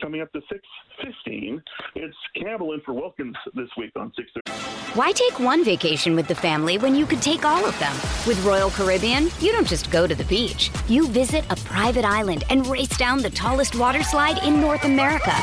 coming 0.00 0.20
up 0.20 0.32
to 0.32 0.40
6.15. 0.40 1.60
It's 1.94 2.16
Campbell 2.36 2.72
in 2.72 2.80
for 2.80 2.92
Wilkins 2.92 3.36
this 3.54 3.68
week 3.76 3.92
on 3.96 4.10
6.30. 4.10 4.96
Why 4.96 5.12
take 5.12 5.38
one 5.38 5.64
vacation 5.64 6.16
with 6.16 6.26
the 6.26 6.34
family 6.34 6.76
when 6.78 6.94
you 6.94 7.06
could 7.06 7.22
take 7.22 7.44
all 7.44 7.64
of 7.64 7.78
them? 7.78 7.92
With 8.26 8.42
Royal 8.44 8.70
Caribbean, 8.70 9.28
you 9.38 9.52
don't 9.52 9.66
just 9.66 9.90
go 9.90 10.06
to 10.06 10.14
the 10.14 10.24
beach. 10.24 10.70
You 10.88 11.06
visit 11.08 11.44
a 11.50 11.56
private 11.56 12.04
island 12.04 12.44
and 12.50 12.66
race 12.66 12.96
down 12.96 13.22
the 13.22 13.30
tallest 13.30 13.76
water 13.76 14.02
slide 14.02 14.42
in 14.44 14.60
North 14.60 14.84
America. 14.84 15.34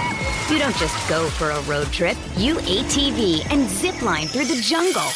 You 0.50 0.60
don't 0.60 0.76
just 0.76 1.10
go 1.10 1.30
for 1.30 1.52
a 1.52 1.62
road 1.62 1.88
trip. 1.88 2.18
You 2.36 2.56
ATV 2.56 3.50
and 3.52 3.70
zip 3.70 4.02
line 4.02 4.28
through 4.28 4.46
the 4.46 4.62
jungle. 4.62 5.08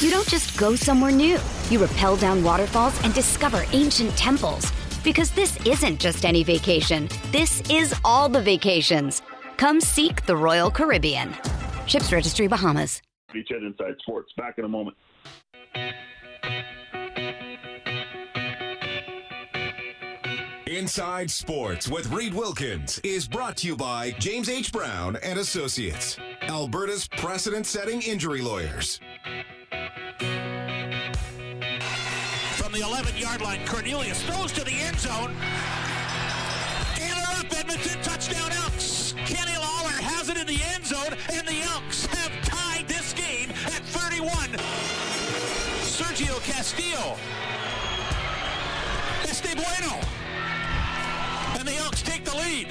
You 0.00 0.10
don't 0.10 0.28
just 0.28 0.58
go 0.58 0.74
somewhere 0.74 1.12
new. 1.12 1.38
You 1.68 1.84
rappel 1.84 2.16
down 2.16 2.42
waterfalls 2.42 2.98
and 3.04 3.14
discover 3.14 3.64
ancient 3.72 4.16
temples. 4.16 4.72
Because 5.02 5.30
this 5.30 5.58
isn't 5.66 6.00
just 6.00 6.24
any 6.24 6.42
vacation. 6.42 7.08
This 7.32 7.62
is 7.70 7.94
all 8.04 8.28
the 8.28 8.42
vacations. 8.42 9.22
Come 9.56 9.80
seek 9.80 10.26
the 10.26 10.36
Royal 10.36 10.70
Caribbean. 10.70 11.34
Ships 11.86 12.12
Registry 12.12 12.46
Bahamas. 12.46 13.02
Beachhead 13.34 13.66
Inside 13.66 13.96
Sports. 14.00 14.32
Back 14.36 14.58
in 14.58 14.64
a 14.64 14.68
moment. 14.68 14.96
Inside 20.66 21.30
Sports 21.30 21.88
with 21.88 22.10
Reed 22.12 22.32
Wilkins 22.32 23.00
is 23.02 23.26
brought 23.26 23.56
to 23.58 23.66
you 23.66 23.76
by 23.76 24.12
James 24.12 24.48
H. 24.48 24.72
Brown 24.72 25.16
and 25.22 25.38
Associates, 25.38 26.16
Alberta's 26.42 27.08
precedent-setting 27.08 28.02
injury 28.02 28.40
lawyers. 28.40 29.00
From 32.54 32.72
the 32.72 32.78
11-yard 32.78 33.40
line, 33.40 33.66
Cornelius 33.66 34.22
throws 34.22 34.52
to 34.52 34.62
the 34.64 34.69
end 34.69 34.69
zone. 35.00 35.34
Up, 37.40 37.48
Edmonton, 37.58 37.96
touchdown 38.02 38.52
Elks. 38.52 39.14
Kenny 39.24 39.56
Lawler 39.56 39.96
has 39.96 40.28
it 40.28 40.36
in 40.36 40.46
the 40.46 40.60
end 40.74 40.84
zone, 40.84 41.16
and 41.32 41.48
the 41.48 41.62
Elks 41.62 42.04
have 42.04 42.30
tied 42.44 42.86
this 42.86 43.14
game 43.14 43.48
at 43.72 43.80
31. 43.96 44.28
Sergio 45.88 46.38
Castillo. 46.44 47.16
Este 49.24 49.56
Bueno. 49.56 49.98
And 51.58 51.66
the 51.66 51.76
Elks 51.76 52.02
take 52.02 52.26
the 52.26 52.36
lead. 52.36 52.68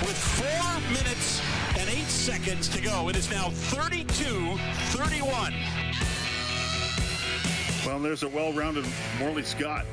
With 0.00 0.16
four 0.16 0.80
minutes 0.88 1.42
and 1.76 1.90
eight 1.90 2.08
seconds 2.08 2.68
to 2.68 2.80
go, 2.80 3.10
it 3.10 3.16
is 3.16 3.28
now 3.30 3.50
32-31. 3.76 5.83
Well, 7.86 7.98
there's 8.00 8.22
a 8.22 8.28
well-rounded 8.28 8.84
Morley 9.18 9.42
Scott. 9.42 9.84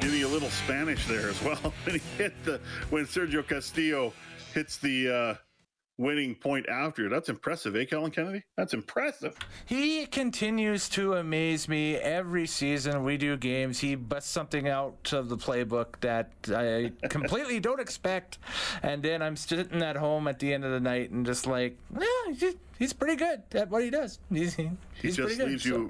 Giving 0.00 0.18
you 0.20 0.26
a 0.26 0.28
little 0.28 0.50
Spanish 0.50 1.06
there 1.06 1.30
as 1.30 1.42
well. 1.42 1.56
when 1.84 1.94
he 1.98 2.02
hit 2.22 2.34
the 2.44 2.60
when 2.90 3.06
Sergio 3.06 3.46
Castillo 3.46 4.12
hits 4.52 4.76
the 4.76 5.08
uh, 5.08 5.34
winning 5.96 6.34
point 6.34 6.68
after. 6.68 7.08
That's 7.08 7.30
impressive, 7.30 7.74
eh, 7.74 7.86
Kellen 7.86 8.10
Kennedy? 8.10 8.44
That's 8.58 8.74
impressive. 8.74 9.34
He 9.64 10.04
continues 10.06 10.90
to 10.90 11.14
amaze 11.14 11.68
me 11.70 11.96
every 11.96 12.46
season. 12.46 13.02
We 13.02 13.16
do 13.16 13.36
games. 13.38 13.80
He 13.80 13.94
busts 13.94 14.30
something 14.30 14.68
out 14.68 15.10
of 15.14 15.30
the 15.30 15.38
playbook 15.38 15.98
that 16.02 16.32
I 16.54 16.92
completely 17.08 17.58
don't 17.60 17.80
expect, 17.80 18.38
and 18.82 19.02
then 19.02 19.22
I'm 19.22 19.36
sitting 19.36 19.82
at 19.82 19.96
home 19.96 20.28
at 20.28 20.38
the 20.38 20.52
end 20.52 20.64
of 20.66 20.70
the 20.72 20.80
night 20.80 21.10
and 21.10 21.24
just 21.24 21.46
like, 21.46 21.78
yeah, 21.98 22.34
he's, 22.34 22.54
he's 22.78 22.92
pretty 22.92 23.16
good 23.16 23.42
at 23.52 23.70
what 23.70 23.82
he 23.82 23.88
does. 23.90 24.18
He's, 24.30 24.54
he's 24.54 24.68
He 25.00 25.08
just 25.08 25.18
pretty 25.20 25.36
good. 25.36 25.48
leaves 25.48 25.62
so- 25.62 25.68
you 25.70 25.88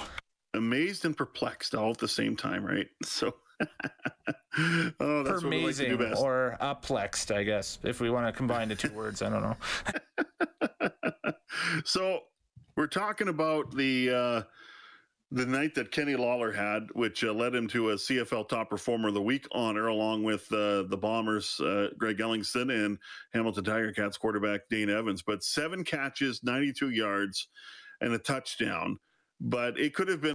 amazed 0.57 1.05
and 1.05 1.17
perplexed 1.17 1.75
all 1.75 1.91
at 1.91 1.99
the 1.99 2.09
same 2.09 2.37
time, 2.37 2.65
right? 2.65 2.89
So, 3.05 3.35
oh, 5.01 5.23
that's 5.23 5.43
what 5.43 5.51
we 5.51 5.65
like 5.65 5.77
to 5.77 5.87
do 5.87 5.95
amazing 5.95 5.97
best. 5.97 6.21
or 6.23 6.59
uplexed, 6.61 7.35
I 7.35 7.43
guess, 7.43 7.79
if 7.85 8.01
we 8.01 8.11
want 8.11 8.27
to 8.27 8.33
combine 8.33 8.69
the 8.69 8.75
two 8.75 8.93
words. 8.93 9.23
I 9.23 9.31
don't 9.31 9.43
know. 9.43 11.31
so 11.85 12.21
we're 12.77 12.87
talking 12.87 13.29
about 13.29 13.75
the 13.75 14.11
uh, 14.11 14.43
the 15.31 15.47
night 15.47 15.75
that 15.75 15.91
Kenny 15.91 16.15
Lawler 16.15 16.53
had, 16.53 16.89
which 16.93 17.25
uh, 17.25 17.33
led 17.33 17.55
him 17.55 17.67
to 17.69 17.91
a 17.91 17.95
CFL 17.95 18.49
Top 18.49 18.71
Performer 18.71 19.09
of 19.09 19.15
the 19.15 19.23
Week 19.23 19.47
honor, 19.53 19.89
along 19.89 20.23
with 20.23 20.51
uh, 20.53 20.85
the 20.85 20.99
Bombers, 21.01 21.59
uh, 21.61 21.89
Greg 21.99 22.19
Ellingson, 22.19 22.73
and 22.73 22.99
Hamilton 23.33 23.65
Tiger 23.65 23.93
Cats 23.93 24.17
quarterback 24.17 24.63
Dane 24.71 24.91
Evans. 24.91 25.23
But 25.23 25.43
seven 25.43 25.83
catches, 25.83 26.45
92 26.45 26.91
yards, 26.91 27.49
and 28.01 28.13
a 28.13 28.19
touchdown. 28.19 28.99
But 29.41 29.79
it 29.79 29.95
could 29.95 30.09
have 30.09 30.21
been 30.21 30.35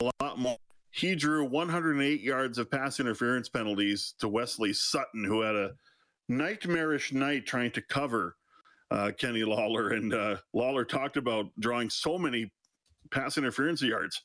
a 0.00 0.10
lot 0.20 0.38
more. 0.38 0.56
He 0.90 1.14
drew 1.14 1.44
108 1.44 2.20
yards 2.20 2.58
of 2.58 2.70
pass 2.70 3.00
interference 3.00 3.48
penalties 3.48 4.14
to 4.20 4.28
Wesley 4.28 4.72
Sutton, 4.72 5.24
who 5.24 5.40
had 5.40 5.56
a 5.56 5.72
nightmarish 6.28 7.12
night 7.12 7.46
trying 7.46 7.72
to 7.72 7.82
cover 7.82 8.36
uh, 8.90 9.10
Kenny 9.18 9.44
Lawler. 9.44 9.90
And 9.90 10.14
uh, 10.14 10.36
Lawler 10.52 10.84
talked 10.84 11.16
about 11.16 11.46
drawing 11.58 11.90
so 11.90 12.16
many 12.16 12.50
pass 13.10 13.36
interference 13.36 13.82
yards. 13.82 14.22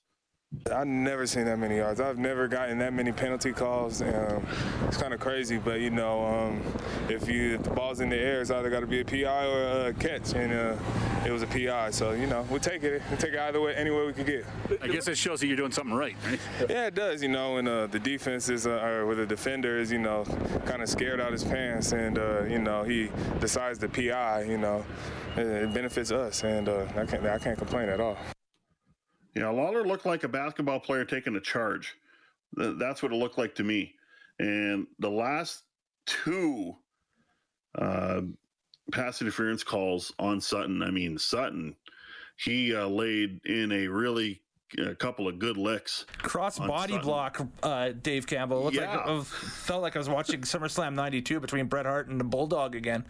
I've 0.71 0.87
never 0.87 1.27
seen 1.27 1.45
that 1.45 1.59
many 1.59 1.77
yards. 1.77 1.99
I've 1.99 2.17
never 2.17 2.47
gotten 2.47 2.79
that 2.79 2.91
many 2.91 3.11
penalty 3.11 3.51
calls. 3.53 4.01
Um, 4.01 4.45
it's 4.87 4.97
kind 4.97 5.13
of 5.13 5.19
crazy, 5.19 5.57
but 5.57 5.79
you 5.79 5.91
know, 5.91 6.25
um, 6.25 6.61
if 7.07 7.27
you 7.27 7.55
if 7.55 7.63
the 7.63 7.69
ball's 7.69 7.99
in 7.99 8.09
the 8.09 8.17
air, 8.17 8.41
it's 8.41 8.49
either 8.49 8.69
got 8.71 8.79
to 8.79 8.87
be 8.87 9.01
a 9.01 9.05
PI 9.05 9.45
or 9.45 9.87
a 9.87 9.93
catch, 9.93 10.33
and 10.33 10.51
uh, 10.51 10.75
it 11.23 11.31
was 11.31 11.43
a 11.43 11.47
PI. 11.47 11.91
So 11.91 12.13
you 12.13 12.25
know, 12.25 12.47
we'll 12.49 12.59
take 12.59 12.83
it. 12.83 13.01
We'll 13.09 13.17
take 13.17 13.33
it 13.33 13.39
either 13.39 13.61
way, 13.61 13.75
any 13.75 13.91
way 13.91 14.07
we 14.07 14.13
could 14.13 14.25
get. 14.25 14.45
I 14.81 14.87
guess 14.87 15.07
it 15.07 15.19
shows 15.19 15.39
that 15.39 15.47
you're 15.47 15.55
doing 15.55 15.71
something 15.71 15.95
right, 15.95 16.15
right? 16.25 16.39
Yeah, 16.67 16.87
it 16.87 16.95
does. 16.95 17.21
You 17.21 17.29
know, 17.29 17.57
and 17.57 17.67
uh, 17.67 17.87
the 17.87 17.99
defense 17.99 18.49
is, 18.49 18.65
uh, 18.65 18.81
or 18.81 19.05
with 19.05 19.19
the 19.19 19.27
defender 19.27 19.77
is, 19.77 19.91
you 19.91 19.99
know, 19.99 20.23
kind 20.65 20.81
of 20.81 20.89
scared 20.89 21.21
out 21.21 21.31
his 21.31 21.43
pants, 21.43 21.91
and 21.91 22.17
uh, 22.17 22.43
you 22.43 22.59
know, 22.59 22.83
he 22.83 23.11
decides 23.39 23.77
the 23.77 23.87
PI. 23.87 24.43
You 24.43 24.57
know, 24.57 24.83
it, 25.37 25.45
it 25.45 25.73
benefits 25.73 26.11
us, 26.11 26.43
and 26.43 26.67
uh, 26.67 26.85
I 26.97 27.05
can't 27.05 27.23
I 27.23 27.37
can't 27.37 27.57
complain 27.57 27.89
at 27.89 27.99
all. 27.99 28.17
Yeah, 29.35 29.49
Lawler 29.49 29.85
looked 29.85 30.05
like 30.05 30.23
a 30.23 30.27
basketball 30.27 30.79
player 30.79 31.05
taking 31.05 31.35
a 31.35 31.41
charge. 31.41 31.95
That's 32.55 33.03
what 33.03 33.11
it 33.11 33.15
looked 33.15 33.37
like 33.37 33.55
to 33.55 33.63
me. 33.63 33.93
And 34.39 34.87
the 34.99 35.09
last 35.09 35.63
two 36.05 36.75
uh, 37.75 38.21
pass 38.91 39.21
interference 39.21 39.63
calls 39.63 40.11
on 40.17 40.41
Sutton, 40.41 40.81
I 40.81 40.89
mean, 40.91 41.17
Sutton, 41.17 41.75
he 42.37 42.73
uh, 42.75 42.87
laid 42.87 43.39
in 43.45 43.71
a 43.71 43.87
really 43.87 44.41
a 44.77 44.95
couple 44.95 45.27
of 45.27 45.39
good 45.39 45.57
licks. 45.57 46.05
Cross 46.19 46.59
body 46.59 46.93
Sutton. 46.93 47.05
block, 47.05 47.47
uh, 47.63 47.89
Dave 48.01 48.25
Campbell. 48.27 48.63
Looked 48.63 48.77
like 48.77 48.87
Yeah. 48.89 49.19
I 49.19 49.23
felt 49.23 49.81
like 49.81 49.95
I 49.95 49.99
was 49.99 50.09
watching 50.09 50.41
SummerSlam 50.41 50.93
'92 50.93 51.39
between 51.39 51.65
Bret 51.67 51.85
Hart 51.85 52.07
and 52.07 52.19
the 52.19 52.23
Bulldog 52.25 52.75
again. 52.75 53.05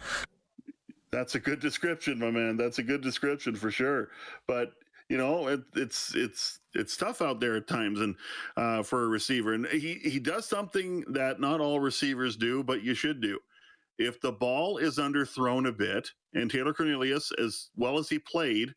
That's 1.12 1.36
a 1.36 1.40
good 1.40 1.60
description, 1.60 2.20
my 2.20 2.32
man. 2.32 2.56
That's 2.58 2.80
a 2.80 2.84
good 2.84 3.02
description 3.02 3.56
for 3.56 3.72
sure. 3.72 4.10
But 4.48 4.74
you 5.10 5.18
know, 5.18 5.48
it, 5.48 5.62
it's 5.76 6.16
it's 6.16 6.60
it's 6.76 6.96
tough 6.96 7.22
out 7.22 7.40
there 7.40 7.56
at 7.56 7.68
times, 7.68 8.00
and 8.00 8.16
uh, 8.56 8.84
for 8.84 9.04
a 9.04 9.08
receiver, 9.08 9.54
and 9.54 9.66
he 9.68 9.96
he 9.96 10.20
does 10.20 10.48
something 10.48 11.04
that 11.12 11.40
not 11.40 11.60
all 11.60 11.80
receivers 11.80 12.36
do, 12.36 12.64
but 12.64 12.84
you 12.84 12.94
should 12.94 13.20
do. 13.20 13.40
If 13.98 14.22
the 14.22 14.32
ball 14.32 14.78
is 14.78 14.98
underthrown 14.98 15.68
a 15.68 15.72
bit, 15.72 16.10
and 16.34 16.50
Taylor 16.50 16.74
Cornelius, 16.74 17.32
as 17.44 17.70
well 17.76 17.98
as 17.98 18.08
he 18.08 18.20
played, 18.20 18.74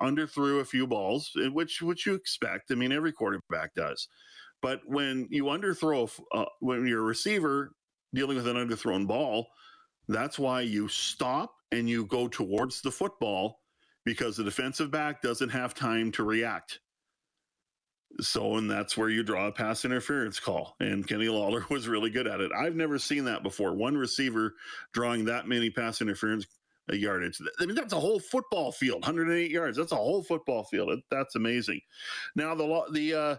underthrew 0.00 0.60
a 0.60 0.64
few 0.64 0.86
balls, 0.88 1.30
eh, 1.40 1.48
which 1.48 1.80
which 1.80 2.04
you 2.04 2.14
expect. 2.14 2.72
I 2.72 2.74
mean, 2.74 2.92
every 2.92 3.12
quarterback 3.12 3.72
does. 3.74 4.08
But 4.62 4.80
when 4.86 5.28
you 5.30 5.44
underthrow, 5.44 6.10
uh, 6.34 6.46
when 6.60 6.86
you're 6.86 7.00
a 7.00 7.04
receiver 7.04 7.72
dealing 8.12 8.36
with 8.36 8.48
an 8.48 8.56
underthrown 8.56 9.06
ball, 9.06 9.46
that's 10.08 10.38
why 10.38 10.62
you 10.62 10.88
stop 10.88 11.54
and 11.70 11.88
you 11.88 12.06
go 12.06 12.26
towards 12.26 12.80
the 12.80 12.90
football 12.90 13.60
because 14.06 14.36
the 14.36 14.44
defensive 14.44 14.90
back 14.90 15.20
doesn't 15.20 15.50
have 15.50 15.74
time 15.74 16.10
to 16.12 16.22
react. 16.22 16.78
So, 18.20 18.56
and 18.56 18.70
that's 18.70 18.96
where 18.96 19.10
you 19.10 19.22
draw 19.22 19.48
a 19.48 19.52
pass 19.52 19.84
interference 19.84 20.40
call. 20.40 20.76
And 20.80 21.06
Kenny 21.06 21.28
Lawler 21.28 21.66
was 21.70 21.88
really 21.88 22.08
good 22.08 22.26
at 22.26 22.40
it. 22.40 22.52
I've 22.56 22.76
never 22.76 22.98
seen 22.98 23.24
that 23.26 23.42
before. 23.42 23.74
One 23.74 23.98
receiver 23.98 24.54
drawing 24.94 25.26
that 25.26 25.48
many 25.48 25.68
pass 25.68 26.00
interference 26.00 26.46
uh, 26.90 26.94
yardage. 26.94 27.40
I 27.60 27.66
mean, 27.66 27.74
that's 27.74 27.92
a 27.92 28.00
whole 28.00 28.20
football 28.20 28.70
field, 28.70 29.02
108 29.02 29.50
yards. 29.50 29.76
That's 29.76 29.92
a 29.92 29.96
whole 29.96 30.22
football 30.22 30.62
field. 30.64 30.98
That's 31.10 31.34
amazing. 31.34 31.80
Now, 32.36 32.54
the 32.54 32.84
the 32.92 33.14
uh, 33.14 33.36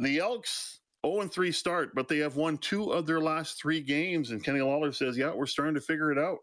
the 0.00 0.18
Elks 0.18 0.80
0 1.06 1.20
and 1.20 1.32
3 1.32 1.52
start, 1.52 1.94
but 1.94 2.08
they 2.08 2.18
have 2.18 2.34
won 2.34 2.58
two 2.58 2.90
of 2.90 3.06
their 3.06 3.20
last 3.20 3.60
three 3.60 3.80
games. 3.80 4.32
And 4.32 4.42
Kenny 4.42 4.60
Lawler 4.60 4.92
says, 4.92 5.16
"Yeah, 5.16 5.32
we're 5.32 5.46
starting 5.46 5.76
to 5.76 5.80
figure 5.80 6.10
it 6.10 6.18
out." 6.18 6.38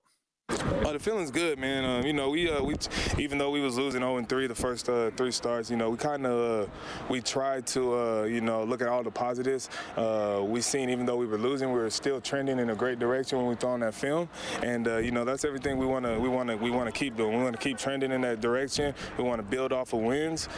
Oh, 0.84 0.94
the 0.94 1.00
feeling's 1.00 1.32
good, 1.32 1.60
man. 1.60 1.86
Um, 1.86 2.06
you 2.06 2.12
know, 2.12 2.30
we 2.30 2.50
uh, 2.50 2.62
we 2.62 2.76
even 3.18 3.38
though 3.38 3.52
we 3.52 3.62
was 3.62 3.78
losing 3.78 4.02
0 4.02 4.18
and 4.18 4.28
3 4.28 4.48
the 4.48 4.56
first 4.56 4.90
uh, 4.90 5.12
three 5.12 5.32
starts, 5.32 5.70
you 5.70 5.78
know, 5.78 5.90
we 5.90 5.98
kind 5.98 6.26
of 6.26 6.68
uh, 6.68 6.72
we 7.10 7.22
tried 7.22 7.66
to 7.68 7.94
uh, 7.94 8.24
you 8.24 8.42
know 8.42 8.64
look 8.64 8.82
at 8.82 8.88
all 8.88 9.04
the 9.04 9.12
positives. 9.12 9.70
Uh, 9.96 10.42
we 10.44 10.60
seen 10.60 10.90
even 10.90 11.06
though 11.06 11.16
we 11.16 11.26
were 11.26 11.38
losing, 11.38 11.72
we 11.72 11.80
were 11.80 11.90
still 11.90 12.20
trending 12.20 12.60
in 12.60 12.72
a 12.72 12.76
great 12.76 13.00
direction 13.00 13.38
when 13.38 13.48
we 13.48 13.56
throw 13.56 13.72
on 13.72 13.80
that 13.80 13.94
film, 13.94 14.28
and 14.64 14.88
uh, 14.88 14.98
you 14.98 15.12
know 15.12 15.24
that's 15.24 15.46
everything 15.46 15.78
we 15.78 15.86
want 15.86 16.06
to 16.06 16.20
we 16.20 16.28
want 16.28 16.50
to 16.50 16.58
we 16.58 16.70
want 16.70 16.94
to 16.94 16.98
keep 16.98 17.16
doing. 17.16 17.38
We 17.38 17.44
want 17.44 17.54
to 17.54 17.62
keep 17.62 17.78
trending 17.78 18.12
in 18.12 18.22
that 18.22 18.42
direction. 18.42 18.94
We 19.18 19.24
want 19.24 19.40
to 19.40 19.44
build 19.44 19.72
off 19.72 19.94
of 19.94 20.02
wins, 20.02 20.50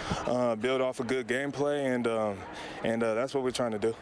build 0.60 0.82
off 0.82 1.00
of 1.00 1.08
good 1.08 1.28
gameplay, 1.28 1.94
and 1.94 2.08
um, 2.08 2.38
and 2.84 3.02
that's 3.02 3.34
what 3.34 3.44
we're 3.44 3.52
trying 3.52 3.72
to 3.72 3.80
do. 3.80 3.96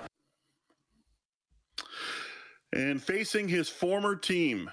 And 2.74 3.02
facing 3.02 3.50
his 3.50 3.68
former 3.68 4.16
team, 4.16 4.72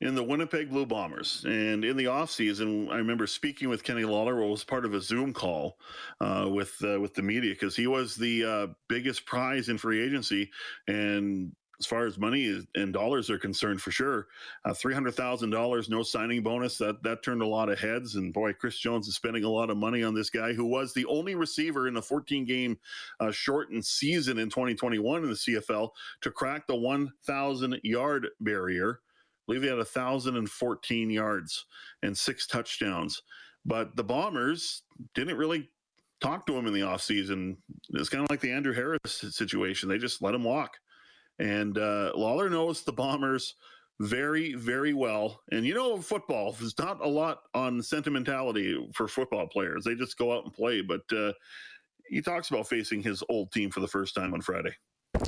in 0.00 0.14
the 0.14 0.22
Winnipeg 0.22 0.70
Blue 0.70 0.86
Bombers. 0.86 1.44
And 1.46 1.84
in 1.84 1.96
the 1.96 2.04
offseason, 2.04 2.90
I 2.90 2.96
remember 2.96 3.26
speaking 3.26 3.68
with 3.68 3.82
Kenny 3.82 4.04
Lawler, 4.04 4.36
was 4.36 4.64
part 4.64 4.84
of 4.84 4.94
a 4.94 5.00
Zoom 5.00 5.32
call 5.32 5.78
uh, 6.20 6.48
with 6.50 6.76
uh, 6.84 7.00
with 7.00 7.14
the 7.14 7.22
media 7.22 7.52
because 7.52 7.76
he 7.76 7.86
was 7.86 8.14
the 8.14 8.44
uh, 8.44 8.66
biggest 8.88 9.24
prize 9.26 9.68
in 9.68 9.78
free 9.78 10.02
agency. 10.04 10.50
And 10.86 11.52
as 11.78 11.86
far 11.86 12.06
as 12.06 12.18
money 12.18 12.64
and 12.74 12.92
dollars 12.92 13.28
are 13.28 13.38
concerned, 13.38 13.80
for 13.82 13.90
sure, 13.90 14.28
uh, 14.64 14.72
three 14.72 14.94
hundred 14.94 15.14
thousand 15.14 15.50
dollars, 15.50 15.88
no 15.88 16.02
signing 16.02 16.42
bonus. 16.42 16.78
That 16.78 17.02
that 17.02 17.22
turned 17.22 17.42
a 17.42 17.46
lot 17.46 17.68
of 17.68 17.78
heads. 17.78 18.16
And 18.16 18.32
boy, 18.32 18.52
Chris 18.52 18.78
Jones 18.78 19.08
is 19.08 19.14
spending 19.14 19.44
a 19.44 19.50
lot 19.50 19.70
of 19.70 19.76
money 19.76 20.02
on 20.02 20.14
this 20.14 20.30
guy 20.30 20.52
who 20.52 20.66
was 20.66 20.92
the 20.92 21.06
only 21.06 21.34
receiver 21.34 21.88
in 21.88 21.96
a 21.96 22.02
14 22.02 22.44
game 22.44 22.78
uh, 23.20 23.30
shortened 23.30 23.84
season 23.84 24.38
in 24.38 24.48
2021 24.48 25.22
in 25.22 25.28
the 25.28 25.34
CFL 25.34 25.90
to 26.22 26.30
crack 26.30 26.66
the 26.66 26.76
1,000 26.76 27.80
yard 27.82 28.28
barrier. 28.40 29.00
He 29.48 29.54
had 29.66 29.76
1,014 29.76 31.10
yards 31.10 31.66
and 32.02 32.16
six 32.16 32.46
touchdowns. 32.46 33.22
But 33.64 33.96
the 33.96 34.04
Bombers 34.04 34.82
didn't 35.14 35.36
really 35.36 35.68
talk 36.20 36.46
to 36.46 36.56
him 36.56 36.66
in 36.66 36.72
the 36.72 36.80
offseason. 36.80 37.56
It's 37.90 38.08
kind 38.08 38.24
of 38.24 38.30
like 38.30 38.40
the 38.40 38.52
Andrew 38.52 38.72
Harris 38.72 39.24
situation. 39.30 39.88
They 39.88 39.98
just 39.98 40.22
let 40.22 40.34
him 40.34 40.44
walk. 40.44 40.76
And 41.38 41.76
uh, 41.76 42.12
Lawler 42.14 42.48
knows 42.48 42.82
the 42.82 42.92
Bombers 42.92 43.54
very, 44.00 44.54
very 44.54 44.94
well. 44.94 45.40
And 45.50 45.64
you 45.64 45.74
know, 45.74 46.00
football, 46.00 46.52
there's 46.52 46.78
not 46.78 47.04
a 47.04 47.08
lot 47.08 47.42
on 47.54 47.82
sentimentality 47.82 48.88
for 48.94 49.08
football 49.08 49.46
players. 49.46 49.84
They 49.84 49.94
just 49.94 50.18
go 50.18 50.32
out 50.36 50.44
and 50.44 50.52
play. 50.52 50.80
But 50.80 51.02
uh, 51.12 51.32
he 52.08 52.22
talks 52.22 52.50
about 52.50 52.68
facing 52.68 53.02
his 53.02 53.22
old 53.28 53.52
team 53.52 53.70
for 53.70 53.80
the 53.80 53.88
first 53.88 54.14
time 54.14 54.32
on 54.34 54.40
Friday. 54.40 54.74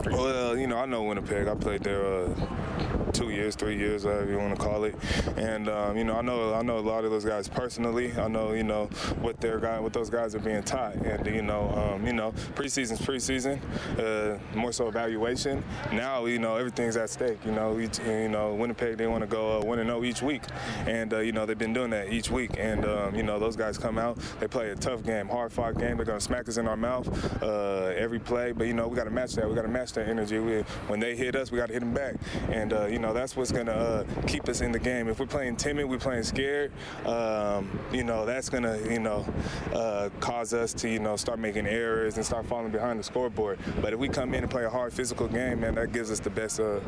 Well, 0.07 0.57
you 0.57 0.67
know, 0.67 0.79
I 0.79 0.87
know 0.87 1.03
Winnipeg. 1.03 1.49
I 1.49 1.55
played 1.55 1.83
there 1.83 2.05
uh, 2.05 2.35
two 3.19 3.31
years, 3.31 3.57
three 3.57 3.77
years, 3.77 4.05
whatever 4.05 4.31
you 4.31 4.39
want 4.39 4.55
to 4.55 4.65
call 4.65 4.85
it. 4.85 4.95
And 5.37 5.69
um, 5.69 5.97
you 5.97 6.05
know, 6.05 6.17
I 6.17 6.23
know 6.23 6.55
I 6.55 6.63
know 6.63 6.79
a 6.79 6.81
lot 6.81 7.05
of 7.05 7.11
those 7.11 7.25
guys 7.25 7.49
personally. 7.49 8.13
I 8.17 8.29
know 8.29 8.53
you 8.53 8.63
know 8.63 8.87
what 9.21 9.41
their 9.41 9.59
guy, 9.59 9.81
what 9.81 9.93
those 9.93 10.09
guys 10.09 10.35
are 10.35 10.41
being 10.41 10.63
taught. 10.63 10.95
And 10.95 11.27
you 11.27 11.43
know, 11.43 11.69
um, 11.71 12.07
you 12.07 12.13
know, 12.13 12.33
preseason's 12.55 13.01
preseason, 13.01 13.59
uh, 13.99 14.39
more 14.57 14.73
so 14.73 14.87
evaluation. 14.87 15.65
Now 15.93 16.27
you 16.27 16.39
know 16.39 16.57
everything's 16.57 16.97
at 16.97 17.11
stake. 17.11 17.39
You 17.45 17.53
know, 17.53 17.81
each, 17.81 17.99
you 17.99 18.29
know 18.29 18.55
Winnipeg 18.55 18.97
they 18.97 19.07
want 19.07 19.23
to 19.23 19.27
go 19.27 19.59
uh, 19.59 19.65
win 19.65 19.81
and 19.81 19.89
zero 19.89 20.05
each 20.05 20.23
week, 20.23 20.43
and 20.87 21.13
uh, 21.13 21.19
you 21.19 21.33
know 21.33 21.45
they've 21.45 21.59
been 21.59 21.73
doing 21.73 21.91
that 21.91 22.13
each 22.13 22.31
week. 22.31 22.53
And 22.57 22.85
um, 22.85 23.17
you 23.17 23.25
know 23.25 23.41
those 23.41 23.57
guys 23.57 23.79
come 23.79 23.99
out, 23.99 24.19
they 24.39 24.47
play 24.47 24.71
a 24.71 24.77
tough 24.77 25.03
game, 25.03 25.29
hard 25.29 25.53
fought 25.53 25.77
game. 25.77 25.97
They're 25.97 26.07
gonna 26.07 26.21
smack 26.21 26.49
us 26.49 26.57
in 26.57 26.69
our 26.69 26.77
mouth 26.77 27.09
uh, 27.43 27.93
every 27.97 28.21
play. 28.21 28.53
But 28.53 28.69
you 28.69 28.75
know 28.75 28.87
we 28.87 28.97
got 28.97 29.05
to 29.05 29.11
match 29.11 29.35
that. 29.35 29.49
We 29.49 29.57
got 29.57 29.63
to 29.63 29.69
match 29.69 29.93
that 29.95 30.09
energy. 30.09 30.39
We, 30.39 30.61
when 30.87 31.01
they 31.01 31.17
hit 31.17 31.35
us, 31.35 31.51
we 31.51 31.59
got 31.59 31.67
to 31.67 31.73
hit 31.73 31.81
them 31.81 31.95
back. 31.95 32.15
And 32.51 32.73
uh, 32.73 32.87
you 32.87 33.01
know 33.01 33.08
that's 33.12 33.37
what's 33.37 33.53
gonna 33.53 33.73
uh, 33.73 34.05
keep 34.27 34.49
us 34.49 34.61
in 34.61 34.73
the 34.73 34.79
game. 34.79 35.09
If 35.09 35.21
we're 35.21 35.27
playing 35.27 35.57
timid, 35.57 35.88
we're 35.88 35.99
playing 35.99 36.23
scared. 36.23 36.73
Um, 37.05 37.79
you 37.93 38.05
know 38.05 38.27
that's 38.27 38.49
gonna 38.49 38.79
you 38.88 38.99
know 38.99 39.27
uh, 39.73 40.11
cause 40.21 40.55
us 40.55 40.73
to 40.75 40.88
you 40.88 40.99
know 40.99 41.17
start 41.17 41.38
making 41.38 41.67
errors 41.67 42.17
and 42.17 42.25
start 42.25 42.47
falling 42.47 42.71
behind 42.71 42.99
the 42.99 43.05
scoreboard. 43.05 43.59
But 43.81 43.93
if 43.93 43.99
we 43.99 44.09
come 44.09 44.35
in 44.35 44.43
and 44.43 44.50
play 44.50 44.65
a 44.65 44.71
hard 44.71 44.93
physical 44.93 45.29
game, 45.29 45.61
man, 45.61 45.75
that 45.77 45.93
gives 45.93 46.11
us 46.11 46.21
the 46.21 46.31
best 46.31 46.61
uh, 46.61 46.81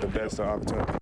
the 0.00 0.08
best 0.08 0.40
opportunity. 0.40 0.98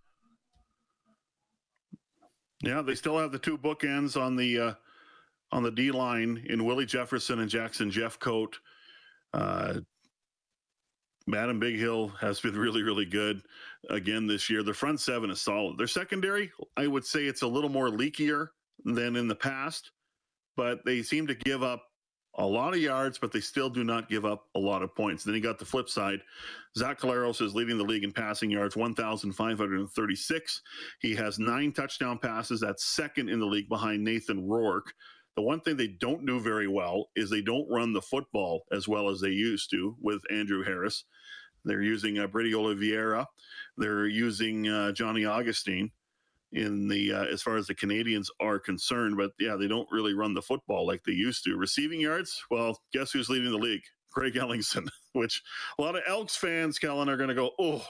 Yeah, 2.63 2.83
they 2.83 2.95
still 2.95 3.19
have 3.19 3.33
the 3.33 3.39
two 3.39 3.59
bookends 3.59 4.21
on 4.21 4.37
the 4.37 4.59
uh, 4.59 4.75
on 5.51 5.63
the 5.63 5.71
D 5.71 5.91
line 5.91 6.45
in 6.49 6.65
Willie 6.65 6.87
Jefferson 6.87 7.41
and 7.41 7.51
Jackson 7.51 7.91
Jeffcoat. 7.91 8.55
Uh, 9.35 9.81
Adam 11.35 11.61
Bighill 11.61 12.17
has 12.19 12.41
been 12.41 12.57
really, 12.59 12.83
really 12.83 13.05
good 13.05 13.43
again 13.91 14.27
this 14.27 14.49
year. 14.49 14.63
The 14.63 14.75
front 14.75 15.01
seven 15.01 15.31
is 15.31 15.41
solid. 15.41 15.79
Their 15.79 15.87
secondary, 15.87 16.51
I 16.77 16.87
would 16.87 17.05
say 17.05 17.25
it's 17.25 17.43
a 17.43 17.49
little 17.49 17.71
more 17.71 17.89
leakier 17.89 18.49
than 18.85 19.17
in 19.17 19.29
the 19.29 19.35
past, 19.35 19.91
but 20.57 20.85
they 20.85 21.03
seem 21.03 21.27
to 21.27 21.35
give 21.35 21.63
up 21.63 21.85
a 22.37 22.47
lot 22.47 22.73
of 22.73 22.81
yards, 22.81 23.19
but 23.19 23.31
they 23.31 23.41
still 23.41 23.69
do 23.69 23.85
not 23.85 24.09
give 24.09 24.25
up 24.25 24.47
a 24.55 24.59
lot 24.59 24.83
of 24.83 24.95
points. 24.95 25.23
Then 25.23 25.35
you 25.35 25.41
got 25.41 25.59
the 25.59 25.65
flip 25.65 25.89
side. 25.89 26.21
Zach 26.77 26.99
Collaros 26.99 27.43
is 27.43 27.55
leading 27.55 27.77
the 27.77 27.85
league 27.85 28.05
in 28.05 28.13
passing 28.13 28.51
yards, 28.51 28.75
1,536. 28.75 30.63
He 31.01 31.15
has 31.15 31.39
nine 31.39 31.73
touchdown 31.73 32.19
passes. 32.19 32.61
That's 32.61 32.85
second 32.85 33.29
in 33.29 33.39
the 33.39 33.47
league 33.47 33.69
behind 33.69 34.03
Nathan 34.03 34.49
Rourke. 34.49 34.95
The 35.37 35.43
one 35.43 35.61
thing 35.61 35.77
they 35.77 35.89
don't 35.89 36.27
do 36.27 36.41
very 36.41 36.69
well 36.69 37.11
is 37.17 37.29
they 37.29 37.43
don't 37.43 37.71
run 37.71 37.93
the 37.93 38.03
football 38.03 38.65
as 38.73 38.89
well 38.89 39.09
as 39.09 39.21
they 39.21 39.31
used 39.31 39.71
to 39.71 39.97
with 40.01 40.23
Andrew 40.31 40.63
Harris. 40.63 41.05
They're 41.65 41.83
using 41.83 42.19
uh, 42.19 42.27
Brady 42.27 42.55
Oliveira. 42.55 43.27
They're 43.77 44.07
using 44.07 44.69
uh, 44.69 44.93
Johnny 44.93 45.25
Augustine 45.25 45.91
in 46.53 46.89
the 46.89 47.13
uh, 47.13 47.25
as 47.25 47.43
far 47.43 47.57
as 47.57 47.67
the 47.67 47.75
Canadians 47.75 48.31
are 48.41 48.59
concerned. 48.59 49.17
But 49.17 49.33
yeah, 49.39 49.57
they 49.57 49.69
don't 49.69 49.89
really 49.91 50.15
run 50.15 50.35
the 50.35 50.43
football 50.43 50.87
like 50.87 51.03
they 51.05 51.13
used 51.13 51.45
to. 51.45 51.57
Receiving 51.57 52.01
yards, 52.01 52.43
well, 52.51 52.79
guess 52.93 53.13
who's 53.13 53.29
leading 53.29 53.51
the 53.51 53.59
league? 53.59 53.83
Craig 54.13 54.35
Ellingson, 54.35 54.89
which 55.13 55.43
a 55.79 55.83
lot 55.83 55.97
of 55.97 56.03
Elks 56.07 56.37
fans, 56.37 56.79
Kellen, 56.79 57.09
are 57.09 57.17
going 57.17 57.31
to 57.31 57.35
go, 57.35 57.51
oh, 57.59 57.85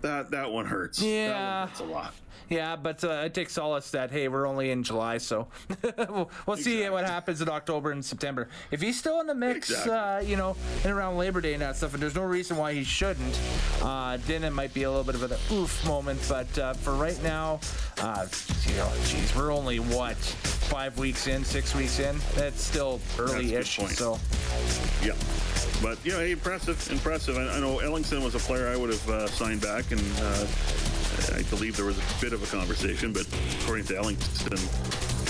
that 0.00 0.30
that 0.30 0.50
one 0.50 0.66
hurts. 0.66 1.00
Yeah, 1.00 1.66
that's 1.66 1.80
a 1.80 1.84
lot. 1.84 2.14
Yeah, 2.48 2.76
but 2.76 3.02
uh, 3.02 3.22
I 3.22 3.28
take 3.28 3.48
solace 3.48 3.90
that 3.92 4.10
hey, 4.10 4.28
we're 4.28 4.46
only 4.46 4.70
in 4.70 4.82
July, 4.82 5.18
so 5.18 5.48
we'll, 5.82 5.94
we'll 5.96 6.28
exactly. 6.56 6.62
see 6.62 6.88
what 6.90 7.04
happens 7.04 7.40
in 7.40 7.48
October 7.48 7.92
and 7.92 8.04
September. 8.04 8.48
If 8.70 8.82
he's 8.82 8.98
still 8.98 9.20
in 9.20 9.26
the 9.26 9.34
mix, 9.34 9.70
exactly. 9.70 9.92
uh, 9.92 10.20
you 10.20 10.36
know, 10.36 10.56
and 10.84 10.92
around 10.92 11.16
Labor 11.16 11.40
Day 11.40 11.54
and 11.54 11.62
that 11.62 11.76
stuff, 11.76 11.94
and 11.94 12.02
there's 12.02 12.14
no 12.14 12.24
reason 12.24 12.58
why 12.58 12.74
he 12.74 12.84
shouldn't, 12.84 13.40
uh, 13.80 14.18
then 14.26 14.44
it 14.44 14.50
might 14.50 14.74
be 14.74 14.82
a 14.82 14.90
little 14.90 15.04
bit 15.04 15.14
of 15.14 15.22
an 15.22 15.38
oof 15.50 15.86
moment. 15.86 16.20
But 16.28 16.58
uh, 16.58 16.74
for 16.74 16.92
right 16.92 17.20
now, 17.22 17.60
uh, 17.98 18.26
you 18.66 18.76
know, 18.76 18.90
geez, 19.06 19.34
we're 19.34 19.52
only 19.52 19.78
what 19.78 20.16
five 20.16 20.98
weeks 20.98 21.28
in, 21.28 21.44
six 21.44 21.74
weeks 21.74 22.00
in. 22.00 22.18
That's 22.34 22.62
still 22.62 23.00
early-ish. 23.18 23.78
That's 23.78 23.96
so, 23.96 24.18
yeah. 25.02 25.14
But 25.82 25.98
yeah, 26.04 26.20
impressive, 26.20 26.90
impressive. 26.90 27.36
I, 27.36 27.56
I, 27.56 27.60
know 27.60 27.78
Ellingson 27.78 28.22
was 28.22 28.36
a 28.36 28.38
player 28.38 28.68
I 28.68 28.76
would 28.76 28.90
have 28.90 29.08
uh, 29.08 29.26
signed 29.26 29.60
back, 29.60 29.90
and 29.90 30.00
uh, 30.20 30.46
I 31.34 31.42
believe 31.50 31.76
there 31.76 31.86
was 31.86 31.98
a 31.98 32.20
bit 32.20 32.32
of 32.32 32.42
a 32.42 32.46
conversation, 32.56 33.12
but 33.12 33.26
according 33.60 33.86
to 33.86 33.96
Ellington, 33.96 34.58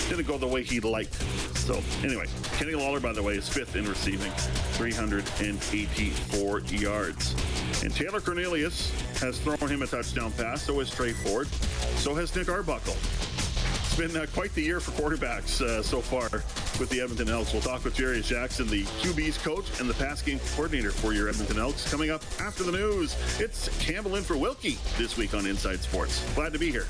didn't 0.08 0.26
go 0.26 0.36
the 0.36 0.46
way 0.46 0.62
he 0.62 0.78
liked. 0.78 1.14
So 1.56 1.80
anyway, 2.02 2.26
Kenny 2.56 2.74
Lawler, 2.74 3.00
by 3.00 3.12
the 3.14 3.22
way, 3.22 3.34
is 3.34 3.48
fifth 3.48 3.76
in 3.76 3.88
receiving, 3.88 4.30
384 4.72 6.60
yards. 6.60 7.34
And 7.82 7.94
Taylor 7.94 8.20
Cornelius 8.20 8.90
has 9.20 9.38
thrown 9.38 9.56
him 9.70 9.80
a 9.80 9.86
touchdown 9.86 10.32
pass. 10.32 10.62
So 10.62 10.78
has 10.80 10.90
Tre 10.90 11.12
Ford. 11.12 11.48
So 11.96 12.14
has 12.14 12.34
Nick 12.36 12.50
Arbuckle. 12.50 12.92
It's 12.92 13.96
been 13.96 14.14
uh, 14.16 14.26
quite 14.34 14.54
the 14.54 14.62
year 14.62 14.80
for 14.80 14.90
quarterbacks 14.92 15.62
uh, 15.62 15.82
so 15.82 16.02
far 16.02 16.42
with 16.82 16.90
the 16.90 17.00
Edmonton 17.00 17.28
Elks. 17.28 17.52
We'll 17.52 17.62
talk 17.62 17.84
with 17.84 17.94
Jarious 17.94 18.24
Jackson, 18.24 18.66
the 18.66 18.82
QB's 18.82 19.38
coach 19.38 19.78
and 19.78 19.88
the 19.88 19.94
pass 19.94 20.20
game 20.20 20.40
coordinator 20.56 20.90
for 20.90 21.12
your 21.12 21.28
Edmonton 21.28 21.60
Elks. 21.60 21.88
Coming 21.88 22.10
up 22.10 22.22
after 22.40 22.64
the 22.64 22.72
news, 22.72 23.14
it's 23.38 23.68
Campbell 23.78 24.16
in 24.16 24.24
for 24.24 24.36
Wilkie 24.36 24.78
this 24.98 25.16
week 25.16 25.32
on 25.32 25.46
Inside 25.46 25.78
Sports. 25.78 26.24
Glad 26.34 26.52
to 26.52 26.58
be 26.58 26.72
here. 26.72 26.86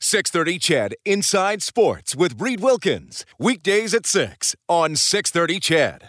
Six 0.00 0.30
thirty, 0.30 0.58
CHED 0.58 0.94
Inside 1.04 1.62
Sports 1.62 2.16
with 2.16 2.40
Reed 2.40 2.60
Wilkins 2.60 3.26
weekdays 3.38 3.92
at 3.92 4.06
six 4.06 4.56
on 4.70 4.96
Six 4.96 5.30
Thirty, 5.30 5.60
CHED. 5.60 6.04